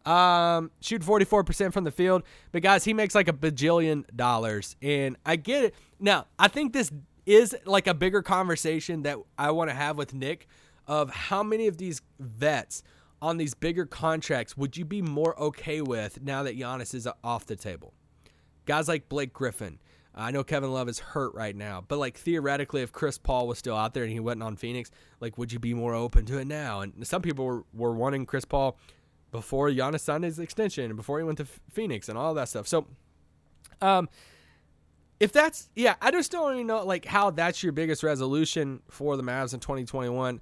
Um, 0.10 0.72
shoot 0.82 1.02
44% 1.02 1.74
from 1.74 1.84
the 1.84 1.92
field. 1.92 2.24
But 2.52 2.62
guys, 2.62 2.84
he 2.84 2.94
makes 2.94 3.16
like 3.16 3.28
a 3.28 3.34
bajillion 3.34 4.04
dollars. 4.16 4.76
And 4.82 5.18
I 5.26 5.36
get 5.36 5.66
it. 5.66 5.76
Now, 6.00 6.28
I 6.38 6.48
think 6.48 6.74
this 6.74 6.92
is 7.26 7.56
like 7.66 7.88
a 7.88 7.94
bigger 7.94 8.22
conversation 8.22 9.04
that 9.04 9.18
I 9.38 9.52
want 9.52 9.70
to 9.70 9.76
have 9.76 9.98
with 9.98 10.14
Nick 10.14 10.48
of 10.88 11.10
how 11.10 11.44
many 11.44 11.68
of 11.68 11.78
these 11.78 12.02
vets 12.20 12.84
on 13.24 13.38
these 13.38 13.54
bigger 13.54 13.86
contracts 13.86 14.58
would 14.58 14.76
you 14.76 14.84
be 14.84 15.02
more 15.02 15.40
okay 15.40 15.80
with 15.80 16.22
now 16.22 16.44
that 16.44 16.60
Giannis 16.60 16.94
is 16.94 17.08
off 17.24 17.46
the 17.46 17.56
table? 17.56 17.94
Guys 18.66 18.90
like 18.90 19.08
Blake 19.08 19.32
Griffin. 19.32 19.80
I 20.14 20.30
know 20.30 20.44
Kevin 20.44 20.72
Love 20.72 20.90
is 20.90 21.00
hurt 21.00 21.34
right 21.34 21.56
now, 21.56 21.84
but 21.88 21.98
like 21.98 22.18
theoretically, 22.18 22.82
if 22.82 22.92
Chris 22.92 23.18
Paul 23.18 23.48
was 23.48 23.58
still 23.58 23.78
out 23.78 23.94
there 23.94 24.04
and 24.04 24.12
he 24.12 24.20
went 24.20 24.44
on 24.44 24.58
Phoenix, 24.58 24.92
like 25.22 25.38
would 25.38 25.54
you 25.54 25.58
be 25.58 25.74
more 25.74 25.96
open 25.96 26.26
to 26.26 26.38
it 26.38 26.46
now? 26.46 26.82
And 26.82 27.08
some 27.08 27.22
people 27.22 27.46
were, 27.46 27.64
were 27.74 27.94
wanting 27.94 28.26
Chris 28.26 28.44
Paul 28.44 28.78
before 29.32 29.70
Giannis 29.70 30.02
signed 30.02 30.26
his 30.26 30.38
extension 30.38 30.86
and 30.86 30.98
before 30.98 31.18
he 31.18 31.24
went 31.24 31.38
to 31.38 31.46
Phoenix 31.72 32.10
and 32.10 32.18
all 32.18 32.34
that 32.34 32.50
stuff. 32.50 32.68
So, 32.68 32.88
um, 33.82 34.10
if 35.22 35.32
that's 35.32 35.70
yeah, 35.76 35.96
I 36.02 36.12
just 36.12 36.30
don't 36.30 36.54
even 36.56 36.68
know 36.68 36.86
like 36.86 37.06
how 37.06 37.32
that's 37.32 37.64
your 37.64 37.72
biggest 37.72 38.04
resolution 38.04 38.82
for 38.90 39.16
the 39.16 39.24
Mavs 39.24 39.54
in 39.54 39.62
2021. 39.62 40.42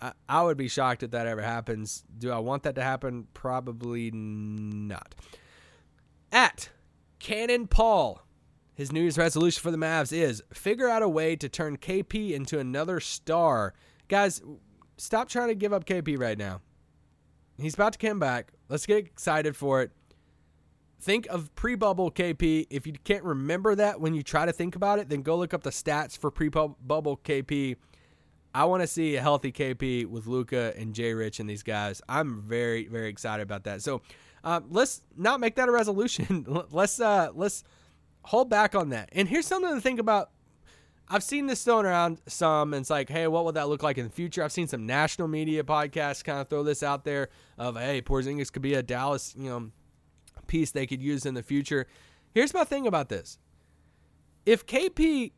I, 0.00 0.12
I 0.28 0.42
would 0.42 0.56
be 0.56 0.68
shocked 0.68 1.02
if 1.02 1.10
that 1.10 1.26
ever 1.26 1.42
happens. 1.42 2.04
Do 2.18 2.30
I 2.30 2.38
want 2.38 2.62
that 2.62 2.74
to 2.76 2.82
happen? 2.82 3.26
Probably 3.34 4.10
not. 4.12 5.14
At 6.32 6.70
Cannon 7.18 7.66
Paul, 7.66 8.22
his 8.74 8.92
New 8.92 9.00
Year's 9.00 9.18
resolution 9.18 9.60
for 9.60 9.70
the 9.70 9.76
Mavs 9.76 10.12
is 10.12 10.42
figure 10.52 10.88
out 10.88 11.02
a 11.02 11.08
way 11.08 11.36
to 11.36 11.48
turn 11.48 11.76
KP 11.76 12.32
into 12.32 12.58
another 12.58 13.00
star. 13.00 13.74
Guys, 14.08 14.40
stop 14.96 15.28
trying 15.28 15.48
to 15.48 15.54
give 15.54 15.72
up 15.72 15.84
KP 15.84 16.18
right 16.18 16.38
now. 16.38 16.60
He's 17.58 17.74
about 17.74 17.92
to 17.92 17.98
come 17.98 18.18
back. 18.18 18.52
Let's 18.68 18.86
get 18.86 18.98
excited 18.98 19.54
for 19.56 19.82
it. 19.82 19.90
Think 21.00 21.26
of 21.28 21.54
pre 21.54 21.74
bubble 21.74 22.10
KP. 22.10 22.66
If 22.70 22.86
you 22.86 22.92
can't 23.04 23.24
remember 23.24 23.74
that 23.74 24.00
when 24.00 24.14
you 24.14 24.22
try 24.22 24.46
to 24.46 24.52
think 24.52 24.76
about 24.76 24.98
it, 24.98 25.08
then 25.08 25.22
go 25.22 25.36
look 25.36 25.54
up 25.54 25.62
the 25.62 25.70
stats 25.70 26.16
for 26.16 26.30
pre 26.30 26.48
bubble 26.48 27.20
KP. 27.24 27.76
I 28.54 28.64
want 28.64 28.82
to 28.82 28.86
see 28.86 29.16
a 29.16 29.20
healthy 29.20 29.52
KP 29.52 30.06
with 30.06 30.26
Luka 30.26 30.74
and 30.76 30.94
Jay 30.94 31.14
Rich 31.14 31.38
and 31.40 31.48
these 31.48 31.62
guys. 31.62 32.02
I'm 32.08 32.42
very, 32.42 32.86
very 32.88 33.08
excited 33.08 33.42
about 33.42 33.64
that. 33.64 33.82
So 33.82 34.02
uh, 34.42 34.60
let's 34.68 35.02
not 35.16 35.40
make 35.40 35.54
that 35.56 35.68
a 35.68 35.72
resolution. 35.72 36.46
let's 36.70 37.00
uh, 37.00 37.30
let's 37.34 37.62
hold 38.22 38.50
back 38.50 38.74
on 38.74 38.90
that. 38.90 39.10
And 39.12 39.28
here's 39.28 39.46
something 39.46 39.74
to 39.74 39.80
think 39.80 40.00
about. 40.00 40.30
I've 41.12 41.24
seen 41.24 41.48
this 41.48 41.64
thrown 41.64 41.86
around 41.86 42.20
some, 42.28 42.72
and 42.72 42.82
it's 42.82 42.90
like, 42.90 43.08
hey, 43.08 43.26
what 43.26 43.44
would 43.44 43.56
that 43.56 43.68
look 43.68 43.82
like 43.82 43.98
in 43.98 44.04
the 44.04 44.12
future? 44.12 44.44
I've 44.44 44.52
seen 44.52 44.68
some 44.68 44.86
national 44.86 45.26
media 45.26 45.64
podcasts 45.64 46.22
kind 46.22 46.38
of 46.40 46.48
throw 46.48 46.62
this 46.62 46.84
out 46.84 47.04
there 47.04 47.30
of, 47.58 47.76
hey, 47.76 48.00
Porzingis 48.00 48.52
could 48.52 48.62
be 48.62 48.74
a 48.74 48.82
Dallas, 48.82 49.34
you 49.36 49.50
know, 49.50 49.72
piece 50.46 50.70
they 50.70 50.86
could 50.86 51.02
use 51.02 51.26
in 51.26 51.34
the 51.34 51.42
future. 51.42 51.88
Here's 52.32 52.54
my 52.54 52.62
thing 52.62 52.86
about 52.86 53.08
this: 53.08 53.38
if 54.46 54.66
KP, 54.66 55.32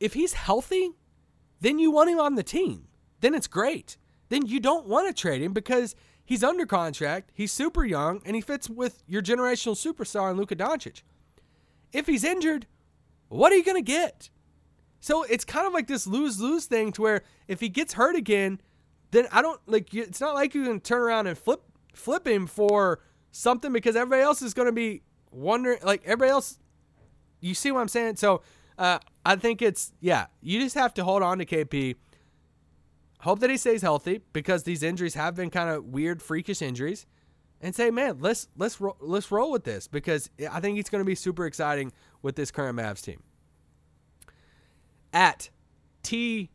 if 0.00 0.14
he's 0.14 0.32
healthy, 0.32 0.90
then 1.62 1.78
you 1.78 1.92
want 1.92 2.10
him 2.10 2.18
on 2.18 2.34
the 2.34 2.42
team. 2.42 2.88
Then 3.20 3.34
it's 3.34 3.46
great. 3.46 3.96
Then 4.28 4.46
you 4.46 4.58
don't 4.58 4.86
want 4.86 5.06
to 5.06 5.14
trade 5.18 5.42
him 5.42 5.52
because 5.52 5.94
he's 6.24 6.42
under 6.42 6.66
contract, 6.66 7.30
he's 7.34 7.52
super 7.52 7.84
young, 7.84 8.20
and 8.24 8.34
he 8.34 8.42
fits 8.42 8.68
with 8.68 9.02
your 9.06 9.22
generational 9.22 9.76
superstar 9.76 10.32
in 10.32 10.36
Luka 10.36 10.56
Doncic. 10.56 11.02
If 11.92 12.06
he's 12.06 12.24
injured, 12.24 12.66
what 13.28 13.52
are 13.52 13.56
you 13.56 13.64
going 13.64 13.82
to 13.82 13.92
get? 13.92 14.28
So 15.00 15.22
it's 15.22 15.44
kind 15.44 15.66
of 15.66 15.72
like 15.72 15.86
this 15.86 16.06
lose 16.06 16.40
lose 16.40 16.66
thing 16.66 16.90
to 16.92 17.02
where 17.02 17.22
if 17.46 17.60
he 17.60 17.68
gets 17.68 17.92
hurt 17.94 18.16
again, 18.16 18.60
then 19.12 19.28
I 19.30 19.40
don't 19.40 19.60
like 19.66 19.94
it's 19.94 20.20
not 20.20 20.34
like 20.34 20.54
you 20.54 20.64
can 20.64 20.80
turn 20.80 21.02
around 21.02 21.26
and 21.28 21.38
flip 21.38 21.62
flip 21.94 22.26
him 22.26 22.46
for 22.46 23.00
something 23.30 23.72
because 23.72 23.94
everybody 23.94 24.22
else 24.22 24.42
is 24.42 24.54
going 24.54 24.66
to 24.66 24.72
be 24.72 25.02
wondering 25.30 25.78
like 25.82 26.02
everybody 26.04 26.30
else 26.30 26.58
you 27.40 27.54
see 27.54 27.72
what 27.72 27.80
I'm 27.80 27.88
saying? 27.88 28.16
So 28.16 28.42
uh, 28.82 28.98
I 29.24 29.36
think 29.36 29.62
it's 29.62 29.92
yeah, 30.00 30.26
you 30.40 30.58
just 30.58 30.74
have 30.74 30.92
to 30.94 31.04
hold 31.04 31.22
on 31.22 31.38
to 31.38 31.46
KP. 31.46 31.94
Hope 33.20 33.38
that 33.38 33.48
he 33.48 33.56
stays 33.56 33.80
healthy 33.80 34.20
because 34.32 34.64
these 34.64 34.82
injuries 34.82 35.14
have 35.14 35.36
been 35.36 35.50
kind 35.50 35.70
of 35.70 35.84
weird, 35.84 36.20
freakish 36.20 36.60
injuries, 36.60 37.06
and 37.60 37.72
say, 37.76 37.92
man, 37.92 38.18
let's 38.18 38.48
let's 38.56 38.80
ro- 38.80 38.96
let's 38.98 39.30
roll 39.30 39.52
with 39.52 39.62
this 39.62 39.86
because 39.86 40.30
I 40.50 40.58
think 40.58 40.80
it's 40.80 40.90
going 40.90 41.00
to 41.00 41.06
be 41.06 41.14
super 41.14 41.46
exciting 41.46 41.92
with 42.22 42.34
this 42.34 42.50
current 42.50 42.76
Mavs 42.76 43.02
team. 43.02 43.22
At 45.12 45.48
T 46.02 46.50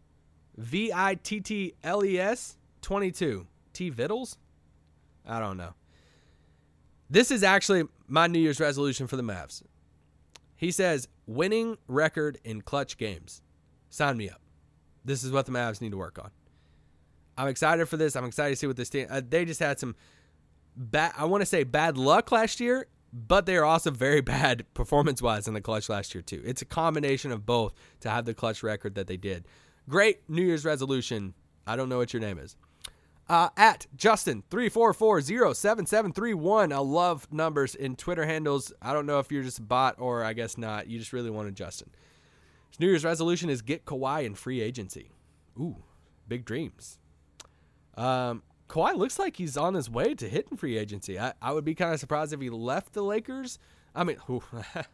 V 0.57 0.91
I 0.93 1.15
T 1.15 1.39
T 1.39 1.75
L 1.81 2.03
E 2.03 2.19
S 2.19 2.57
twenty 2.81 3.09
two 3.09 3.47
T 3.71 3.89
Vittles, 3.89 4.35
I 5.25 5.39
don't 5.39 5.55
know. 5.55 5.75
This 7.09 7.31
is 7.31 7.41
actually 7.41 7.85
my 8.09 8.27
New 8.27 8.39
Year's 8.39 8.59
resolution 8.59 9.07
for 9.07 9.15
the 9.15 9.23
Mavs. 9.23 9.63
He 10.57 10.71
says, 10.71 11.07
winning 11.27 11.77
record 11.87 12.39
in 12.43 12.61
clutch 12.61 12.97
games. 12.97 13.41
Sign 13.89 14.17
me 14.17 14.29
up. 14.29 14.41
This 15.05 15.23
is 15.23 15.31
what 15.31 15.45
the 15.45 15.51
Mavs 15.51 15.79
need 15.79 15.91
to 15.91 15.97
work 15.97 16.19
on. 16.19 16.31
I'm 17.37 17.47
excited 17.47 17.87
for 17.87 17.97
this. 17.97 18.15
I'm 18.15 18.25
excited 18.25 18.49
to 18.49 18.55
see 18.57 18.67
what 18.67 18.75
this 18.75 18.89
team. 18.89 19.07
Uh, 19.09 19.21
they 19.27 19.45
just 19.45 19.59
had 19.59 19.79
some 19.79 19.95
bad. 20.75 21.13
I 21.15 21.25
want 21.25 21.41
to 21.41 21.45
say 21.45 21.63
bad 21.63 21.97
luck 21.97 22.31
last 22.31 22.59
year, 22.59 22.87
but 23.13 23.45
they 23.45 23.55
are 23.55 23.63
also 23.63 23.91
very 23.91 24.21
bad 24.35 24.65
performance 24.73 25.21
wise 25.21 25.47
in 25.47 25.53
the 25.53 25.61
clutch 25.61 25.87
last 25.87 26.15
year 26.15 26.23
too. 26.23 26.41
It's 26.43 26.63
a 26.63 26.65
combination 26.65 27.31
of 27.31 27.45
both 27.45 27.73
to 28.01 28.09
have 28.09 28.25
the 28.25 28.33
clutch 28.33 28.63
record 28.63 28.95
that 28.95 29.07
they 29.07 29.17
did. 29.17 29.47
Great 29.87 30.27
New 30.27 30.41
Year's 30.43 30.65
resolution. 30.65 31.35
I 31.67 31.75
don't 31.75 31.89
know 31.89 31.97
what 31.97 32.11
your 32.11 32.21
name 32.21 32.39
is. 32.39 32.55
Uh, 33.29 33.49
at 33.57 33.87
Justin 33.95 34.43
three 34.49 34.69
four 34.69 34.93
four 34.93 35.19
zero 35.19 35.51
seven 35.51 35.85
seven 35.85 36.13
three 36.13 36.33
one. 36.33 36.71
I 36.71 36.77
love 36.77 37.27
numbers 37.31 37.75
in 37.75 37.95
Twitter 37.95 38.25
handles. 38.25 38.71
I 38.81 38.93
don't 38.93 39.05
know 39.05 39.19
if 39.19 39.31
you're 39.31 39.43
just 39.43 39.59
a 39.59 39.63
bot 39.63 39.95
or 39.99 40.23
I 40.23 40.33
guess 40.33 40.57
not. 40.57 40.87
You 40.87 40.97
just 40.97 41.11
really 41.11 41.29
wanted 41.29 41.55
Justin. 41.55 41.89
His 42.69 42.79
New 42.79 42.87
Year's 42.87 43.03
resolution 43.03 43.49
is 43.49 43.61
get 43.61 43.85
Kawhi 43.85 44.23
in 44.25 44.35
free 44.35 44.61
agency. 44.61 45.11
Ooh, 45.59 45.83
big 46.27 46.45
dreams. 46.45 46.99
Um, 47.95 48.43
Kawhi 48.69 48.95
looks 48.95 49.17
like 49.17 49.37
he's 49.37 49.57
on 49.57 49.73
his 49.73 49.89
way 49.89 50.13
to 50.15 50.29
hitting 50.29 50.57
free 50.57 50.77
agency. 50.77 51.19
I, 51.19 51.33
I 51.41 51.51
would 51.51 51.65
be 51.65 51.75
kind 51.75 51.93
of 51.93 51.99
surprised 51.99 52.33
if 52.33 52.41
he 52.41 52.49
left 52.49 52.93
the 52.93 53.01
Lakers. 53.01 53.59
I 53.95 54.03
mean, 54.03 54.17
who, 54.25 54.43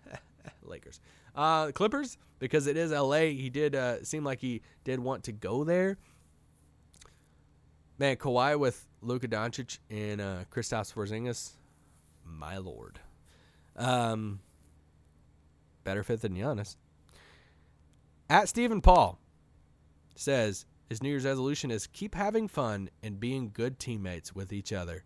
Lakers, 0.64 1.02
uh, 1.36 1.72
Clippers, 1.72 2.18
because 2.40 2.68
it 2.68 2.78
is 2.78 2.92
LA. 2.92 3.32
He 3.32 3.50
did 3.50 3.76
uh, 3.76 4.04
seem 4.04 4.24
like 4.24 4.40
he 4.40 4.62
did 4.84 5.00
want 5.00 5.24
to 5.26 5.32
go 5.32 5.64
there. 5.64 5.98
Man, 8.00 8.16
Kawhi 8.16 8.58
with 8.58 8.88
Luka 9.02 9.28
Doncic 9.28 9.78
and 9.90 10.20
uh, 10.20 10.38
Kristaps 10.52 10.94
Porzingis, 10.94 11.52
my 12.26 12.58
lord. 12.58 13.00
Um, 13.76 14.40
better 15.84 16.04
fit 16.04 16.22
than 16.22 16.36
Giannis. 16.36 16.76
At 18.30 18.50
Stephen 18.50 18.82
Paul 18.82 19.20
says 20.16 20.66
his 20.90 21.04
New 21.04 21.10
Year's 21.10 21.26
resolution 21.26 21.70
is 21.72 21.88
keep 21.88 22.16
having 22.16 22.48
fun 22.48 22.90
and 23.04 23.20
being 23.20 23.52
good 23.54 23.80
teammates 23.80 24.34
with 24.34 24.52
each 24.52 24.74
other. 24.74 25.04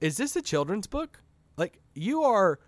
Is 0.00 0.16
this 0.16 0.36
a 0.36 0.42
children's 0.42 0.86
book? 0.86 1.22
Like 1.56 1.80
you 1.94 2.22
are 2.22 2.58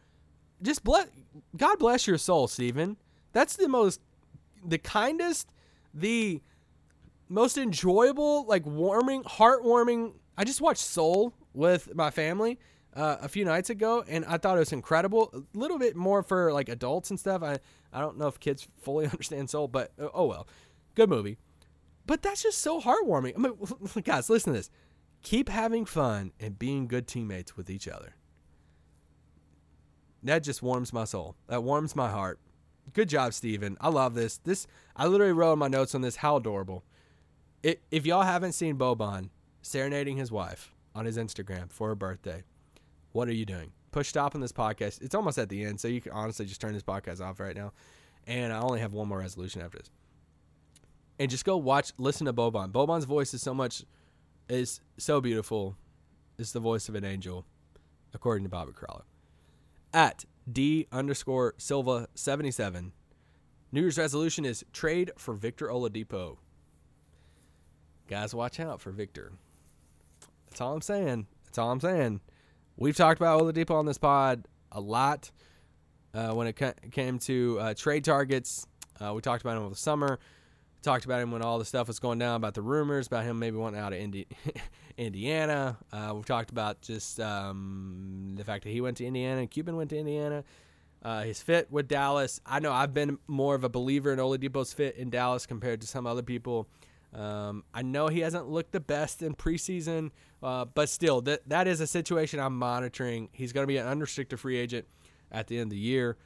just 0.63 0.85
bless 0.85 1.09
God 1.57 1.79
bless 1.79 2.07
your 2.07 2.19
soul, 2.19 2.49
Stephen. 2.49 2.97
That's 3.33 3.57
the 3.57 3.69
most 3.69 4.01
the 4.65 4.79
kindest, 4.79 5.51
the 5.93 6.43
most 7.31 7.57
enjoyable, 7.57 8.45
like 8.47 8.67
warming, 8.67 9.23
heartwarming. 9.23 10.15
I 10.37 10.45
just 10.45 10.61
watched 10.61 10.83
Soul 10.83 11.33
with 11.55 11.95
my 11.95 12.11
family 12.11 12.59
uh, 12.95 13.19
a 13.23 13.29
few 13.29 13.45
nights 13.45 13.71
ago, 13.71 14.05
and 14.07 14.25
I 14.27 14.37
thought 14.37 14.57
it 14.57 14.61
was 14.61 14.73
incredible. 14.73 15.31
A 15.33 15.59
little 15.59 15.79
bit 15.79 15.97
more 15.97 16.23
for 16.23 16.53
like 16.53 16.69
adults 16.69 17.11
and 17.11 17.19
stuff. 17.19 17.43
I 17.43 17.61
I 17.93 18.01
don't 18.01 18.19
know 18.19 18.27
if 18.27 18.39
kids 18.41 18.67
fully 18.83 19.07
understand 19.07 19.49
Soul, 19.49 19.69
but 19.69 19.93
uh, 19.99 20.09
oh 20.13 20.27
well, 20.27 20.49
good 20.95 21.09
movie. 21.09 21.39
But 22.05 22.23
that's 22.23 22.43
just 22.43 22.59
so 22.59 22.81
heartwarming. 22.81 23.35
I 23.37 23.39
mean, 23.39 24.03
guys, 24.05 24.29
listen 24.29 24.53
to 24.53 24.59
this. 24.59 24.71
Keep 25.23 25.49
having 25.49 25.85
fun 25.85 26.33
and 26.41 26.59
being 26.59 26.89
good 26.89 27.07
teammates 27.07 27.57
with 27.57 27.71
each 27.71 27.87
other. 27.87 28.17
That 30.23 30.43
just 30.43 30.63
warms 30.63 30.93
my 30.93 31.05
soul. 31.05 31.37
That 31.47 31.63
warms 31.63 31.95
my 31.95 32.11
heart. 32.11 32.41
Good 32.93 33.09
job, 33.09 33.35
Steven. 33.35 33.77
I 33.81 33.89
love 33.91 34.15
this. 34.15 34.39
This 34.39 34.67
I 34.97 35.07
literally 35.07 35.33
wrote 35.33 35.53
in 35.53 35.59
my 35.61 35.69
notes 35.69 35.95
on 35.95 36.01
this. 36.01 36.17
How 36.17 36.37
adorable. 36.37 36.85
If 37.63 38.07
y'all 38.07 38.23
haven't 38.23 38.53
seen 38.53 38.77
Boban 38.77 39.29
serenading 39.61 40.17
his 40.17 40.33
wife 40.33 40.73
on 40.95 41.05
his 41.05 41.19
Instagram 41.19 41.71
for 41.71 41.89
her 41.89 41.95
birthday, 41.95 42.43
what 43.13 43.29
are 43.29 43.35
you 43.35 43.45
doing? 43.45 43.73
Push 43.93 44.09
stop 44.09 44.35
on 44.35 44.41
this 44.41 44.53
podcast. 44.53 45.03
It's 45.03 45.15
almost 45.15 45.37
at 45.37 45.51
the 45.51 45.65
end, 45.65 45.79
so 45.79 45.89
you 45.89 46.01
can 46.01 46.13
honestly 46.13 46.47
just 46.47 46.61
turn 46.61 46.73
this 46.73 46.83
podcast 46.83 47.21
off 47.21 47.39
right 47.39 47.55
now. 47.55 47.73
And 48.27 48.53
I 48.53 48.61
only 48.61 48.81
have 48.81 48.95
one 48.95 49.09
more 49.09 49.19
resolution 49.19 49.61
after 49.61 49.79
this. 49.79 49.91
And 51.19 51.31
just 51.31 51.45
go 51.45 51.59
watch, 51.59 51.93
listen 51.99 52.25
to 52.27 52.33
Boban. 52.33 52.73
Boban's 52.73 53.05
voice 53.05 53.35
is 53.35 53.43
so 53.43 53.53
much, 53.53 53.85
is 54.49 54.81
so 54.97 55.21
beautiful. 55.21 55.77
It's 56.39 56.53
the 56.53 56.61
voice 56.61 56.89
of 56.89 56.95
an 56.95 57.05
angel, 57.05 57.45
according 58.15 58.45
to 58.45 58.49
Bobby 58.49 58.73
Karalla. 58.73 59.03
At 59.93 60.25
D 60.51 60.87
underscore 60.91 61.55
Silva 61.59 62.09
77. 62.15 62.93
New 63.71 63.81
Year's 63.83 63.99
resolution 63.99 64.47
is 64.47 64.65
trade 64.73 65.11
for 65.19 65.35
Victor 65.35 65.69
Oladipo. 65.69 66.39
Guys, 68.11 68.35
watch 68.35 68.59
out 68.59 68.81
for 68.81 68.91
Victor. 68.91 69.31
That's 70.49 70.61
all 70.61 70.75
I'm 70.75 70.81
saying. 70.81 71.29
That's 71.45 71.59
all 71.59 71.71
I'm 71.71 71.79
saying. 71.79 72.21
We've 72.77 72.97
talked 72.97 73.21
about 73.21 73.41
Oladipo 73.41 73.71
on 73.71 73.87
this 73.87 73.99
pod 73.99 74.49
a 74.73 74.81
lot 74.81 75.31
uh, 76.13 76.33
when 76.33 76.49
it 76.49 76.55
ca- 76.57 76.75
came 76.91 77.21
to 77.21 77.59
uh, 77.61 77.75
trade 77.75 78.05
targets. 78.05 78.67
Uh, 79.01 79.15
we 79.15 79.21
talked 79.21 79.45
about 79.45 79.57
him 79.57 79.63
over 79.63 79.75
the 79.75 79.81
summer. 79.81 80.19
Talked 80.83 81.05
about 81.05 81.21
him 81.21 81.31
when 81.31 81.43
all 81.43 81.61
the 81.61 81.65
stuff 81.65 81.87
was 81.87 82.01
going 82.01 82.19
down 82.19 82.35
about 82.35 82.55
the 82.55 82.63
rumors 82.63 83.07
about 83.07 83.23
him 83.23 83.39
maybe 83.39 83.57
wanting 83.57 83.79
out 83.79 83.93
of 83.93 84.01
Indi- 84.01 84.27
Indiana. 84.99 85.79
Uh, 85.93 86.11
we've 86.17 86.27
talked 86.27 86.51
about 86.51 86.83
just 86.83 87.21
um, 87.21 88.33
the 88.35 88.43
fact 88.43 88.65
that 88.65 88.71
he 88.71 88.81
went 88.81 88.97
to 88.97 89.07
Indiana 89.07 89.39
and 89.41 89.49
Cuban 89.49 89.77
went 89.77 89.91
to 89.91 89.97
Indiana. 89.97 90.43
Uh, 91.01 91.23
his 91.23 91.41
fit 91.41 91.71
with 91.71 91.87
Dallas. 91.87 92.41
I 92.45 92.59
know 92.59 92.73
I've 92.73 92.93
been 92.93 93.19
more 93.29 93.55
of 93.55 93.63
a 93.63 93.69
believer 93.69 94.13
in 94.13 94.19
Oladipo's 94.19 94.73
fit 94.73 94.97
in 94.97 95.11
Dallas 95.11 95.47
compared 95.47 95.81
to 95.83 95.87
some 95.87 96.09
other 96.09 96.23
people. 96.23 96.67
Um, 97.13 97.65
I 97.75 97.83
know 97.83 98.09
he 98.09 98.21
hasn't 98.21 98.49
looked 98.49 98.73
the 98.73 98.81
best 98.81 99.23
in 99.23 99.35
preseason, 99.35 100.11
uh, 100.43 100.65
but 100.65 100.89
still, 100.89 101.21
that 101.23 101.49
that 101.49 101.67
is 101.67 101.81
a 101.81 101.87
situation 101.87 102.39
I'm 102.39 102.57
monitoring. 102.57 103.29
He's 103.33 103.53
going 103.53 103.65
to 103.65 103.69
be 103.69 103.79
an 103.79 103.87
unrestricted 103.87 104.39
free 104.39 104.57
agent 104.57 104.87
at 105.33 105.49
the 105.49 105.57
end 105.57 105.65
of 105.65 105.71
the 105.71 105.79
year. 105.79 106.17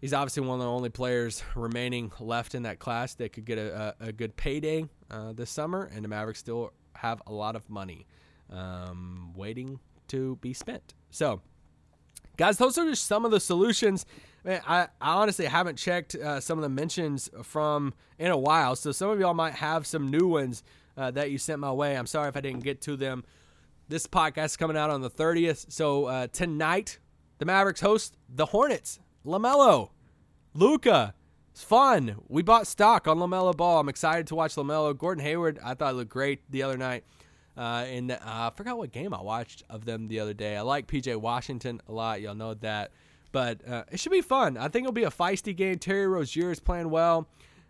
He's 0.00 0.14
obviously 0.14 0.44
one 0.44 0.60
of 0.60 0.64
the 0.64 0.70
only 0.70 0.90
players 0.90 1.42
remaining 1.54 2.12
left 2.20 2.54
in 2.54 2.62
that 2.62 2.78
class 2.78 3.14
that 3.14 3.32
could 3.32 3.44
get 3.44 3.58
a, 3.58 3.94
a, 4.00 4.06
a 4.06 4.12
good 4.12 4.36
payday 4.36 4.86
uh, 5.10 5.32
this 5.32 5.50
summer, 5.50 5.90
and 5.92 6.04
the 6.04 6.08
Mavericks 6.08 6.38
still 6.38 6.72
have 6.94 7.20
a 7.26 7.32
lot 7.32 7.56
of 7.56 7.68
money 7.68 8.06
um, 8.50 9.32
waiting 9.34 9.80
to 10.08 10.36
be 10.36 10.52
spent. 10.52 10.94
So, 11.10 11.42
guys, 12.36 12.58
those 12.58 12.78
are 12.78 12.84
just 12.84 13.06
some 13.06 13.24
of 13.24 13.30
the 13.30 13.40
solutions. 13.40 14.06
Man, 14.48 14.62
I, 14.66 14.84
I 14.98 15.12
honestly 15.12 15.44
haven't 15.44 15.76
checked 15.76 16.14
uh, 16.14 16.40
some 16.40 16.56
of 16.56 16.62
the 16.62 16.70
mentions 16.70 17.28
from 17.42 17.92
in 18.18 18.30
a 18.30 18.36
while, 18.38 18.76
so 18.76 18.92
some 18.92 19.10
of 19.10 19.20
y'all 19.20 19.34
might 19.34 19.52
have 19.52 19.86
some 19.86 20.10
new 20.10 20.26
ones 20.26 20.62
uh, 20.96 21.10
that 21.10 21.30
you 21.30 21.36
sent 21.36 21.60
my 21.60 21.70
way. 21.70 21.98
I'm 21.98 22.06
sorry 22.06 22.30
if 22.30 22.36
I 22.36 22.40
didn't 22.40 22.64
get 22.64 22.80
to 22.82 22.96
them. 22.96 23.24
This 23.90 24.06
podcast 24.06 24.46
is 24.46 24.56
coming 24.56 24.74
out 24.74 24.88
on 24.88 25.02
the 25.02 25.10
30th, 25.10 25.70
so 25.70 26.06
uh, 26.06 26.28
tonight 26.28 26.98
the 27.36 27.44
Mavericks 27.44 27.82
host 27.82 28.16
the 28.26 28.46
Hornets. 28.46 28.98
Lamelo, 29.22 29.90
Luka, 30.54 31.12
it's 31.50 31.62
fun. 31.62 32.16
We 32.26 32.40
bought 32.40 32.66
stock 32.66 33.06
on 33.06 33.18
Lamelo 33.18 33.54
Ball. 33.54 33.80
I'm 33.80 33.90
excited 33.90 34.28
to 34.28 34.34
watch 34.34 34.54
Lamelo. 34.54 34.96
Gordon 34.96 35.22
Hayward, 35.22 35.58
I 35.62 35.74
thought 35.74 35.94
looked 35.94 36.08
great 36.08 36.50
the 36.50 36.62
other 36.62 36.78
night. 36.78 37.04
Uh, 37.54 37.84
and 37.86 38.12
uh, 38.12 38.18
I 38.24 38.50
forgot 38.56 38.78
what 38.78 38.92
game 38.92 39.12
I 39.12 39.20
watched 39.20 39.64
of 39.68 39.84
them 39.84 40.08
the 40.08 40.20
other 40.20 40.32
day. 40.32 40.56
I 40.56 40.62
like 40.62 40.86
PJ 40.86 41.14
Washington 41.16 41.82
a 41.86 41.92
lot. 41.92 42.22
Y'all 42.22 42.34
know 42.34 42.54
that. 42.54 42.92
But 43.30 43.66
uh, 43.68 43.84
it 43.92 44.00
should 44.00 44.12
be 44.12 44.22
fun. 44.22 44.56
I 44.56 44.68
think 44.68 44.84
it'll 44.84 44.92
be 44.92 45.04
a 45.04 45.10
feisty 45.10 45.54
game. 45.54 45.78
Terry 45.78 46.06
Rozier 46.06 46.50
is 46.50 46.60
playing 46.60 46.90
well. 46.90 47.28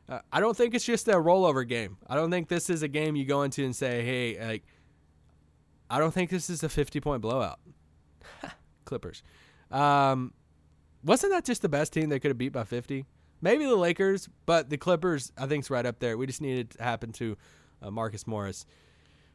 Uh, 0.09 0.21
I 0.33 0.41
don't 0.41 0.57
think 0.57 0.75
it's 0.75 0.85
just 0.85 1.09
a 1.09 1.15
rollover 1.15 1.67
game. 1.67 1.99
I 2.07 2.15
don't 2.15 2.31
think 2.31 2.49
this 2.49 2.71
is 2.71 2.83
a 2.83 2.89
game 2.89 3.17
you 3.17 3.25
go 3.25 3.43
into 3.43 3.65
and 3.65 3.75
say, 3.75 4.05
hey, 4.05 4.47
like, 4.47 4.65
I 5.91 5.99
don't 5.99 6.13
think 6.13 6.31
this 6.31 6.49
is 6.49 6.63
a 6.63 6.69
50 6.69 7.01
point 7.01 7.23
blowout. 7.23 7.59
Clippers. 8.85 9.23
Um, 9.71 10.33
wasn't 11.05 11.33
that 11.33 11.45
just 11.45 11.63
the 11.63 11.69
best 11.69 11.93
team 11.93 12.09
they 12.09 12.19
could 12.19 12.31
have 12.31 12.39
beat 12.39 12.53
by 12.53 12.65
50? 12.65 13.05
Maybe 13.41 13.65
the 13.65 13.77
Lakers, 13.77 14.29
but 14.47 14.69
the 14.69 14.77
Clippers, 14.77 15.33
I 15.37 15.47
think, 15.47 15.65
is 15.65 15.71
right 15.71 15.87
up 15.87 16.01
there. 16.01 16.17
We 16.17 16.27
just 16.27 16.41
needed 16.41 16.73
it 16.73 16.79
to 16.79 16.83
happen 16.83 17.13
to 17.13 17.37
uh, 17.83 17.91
Marcus 17.91 18.27
Morris. 18.27 18.67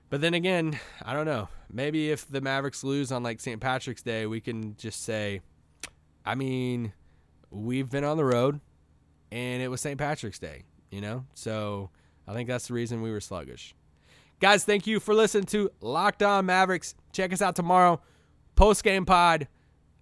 But 0.09 0.21
then 0.21 0.33
again, 0.33 0.79
I 1.01 1.13
don't 1.13 1.25
know. 1.25 1.47
Maybe 1.71 2.11
if 2.11 2.27
the 2.27 2.41
Mavericks 2.41 2.83
lose 2.83 3.11
on 3.11 3.23
like 3.23 3.39
St. 3.39 3.59
Patrick's 3.59 4.03
Day, 4.03 4.25
we 4.25 4.41
can 4.41 4.75
just 4.75 5.03
say, 5.03 5.41
I 6.25 6.35
mean, 6.35 6.93
we've 7.49 7.89
been 7.89 8.03
on 8.03 8.17
the 8.17 8.25
road 8.25 8.59
and 9.31 9.61
it 9.61 9.67
was 9.67 9.81
St. 9.81 9.97
Patrick's 9.97 10.39
Day, 10.39 10.63
you 10.91 11.01
know? 11.01 11.25
So 11.33 11.89
I 12.27 12.33
think 12.33 12.47
that's 12.47 12.67
the 12.67 12.73
reason 12.73 13.01
we 13.01 13.11
were 13.11 13.21
sluggish. 13.21 13.75
Guys, 14.39 14.63
thank 14.63 14.87
you 14.87 14.99
for 14.99 15.13
listening 15.13 15.45
to 15.45 15.69
Locked 15.81 16.21
On 16.23 16.45
Mavericks. 16.45 16.95
Check 17.11 17.31
us 17.31 17.41
out 17.41 17.55
tomorrow, 17.55 18.01
post 18.55 18.83
game 18.83 19.05
pod 19.05 19.47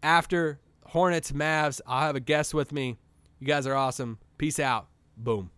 after 0.02 0.60
Hornets 0.86 1.32
Mavs. 1.32 1.80
I'll 1.86 2.02
have 2.02 2.16
a 2.16 2.20
guest 2.20 2.54
with 2.54 2.72
me. 2.72 2.98
You 3.40 3.48
guys 3.48 3.68
are 3.68 3.76
awesome. 3.76 4.20
Peace 4.38 4.60
out. 4.60 4.88
Boom. 5.16 5.52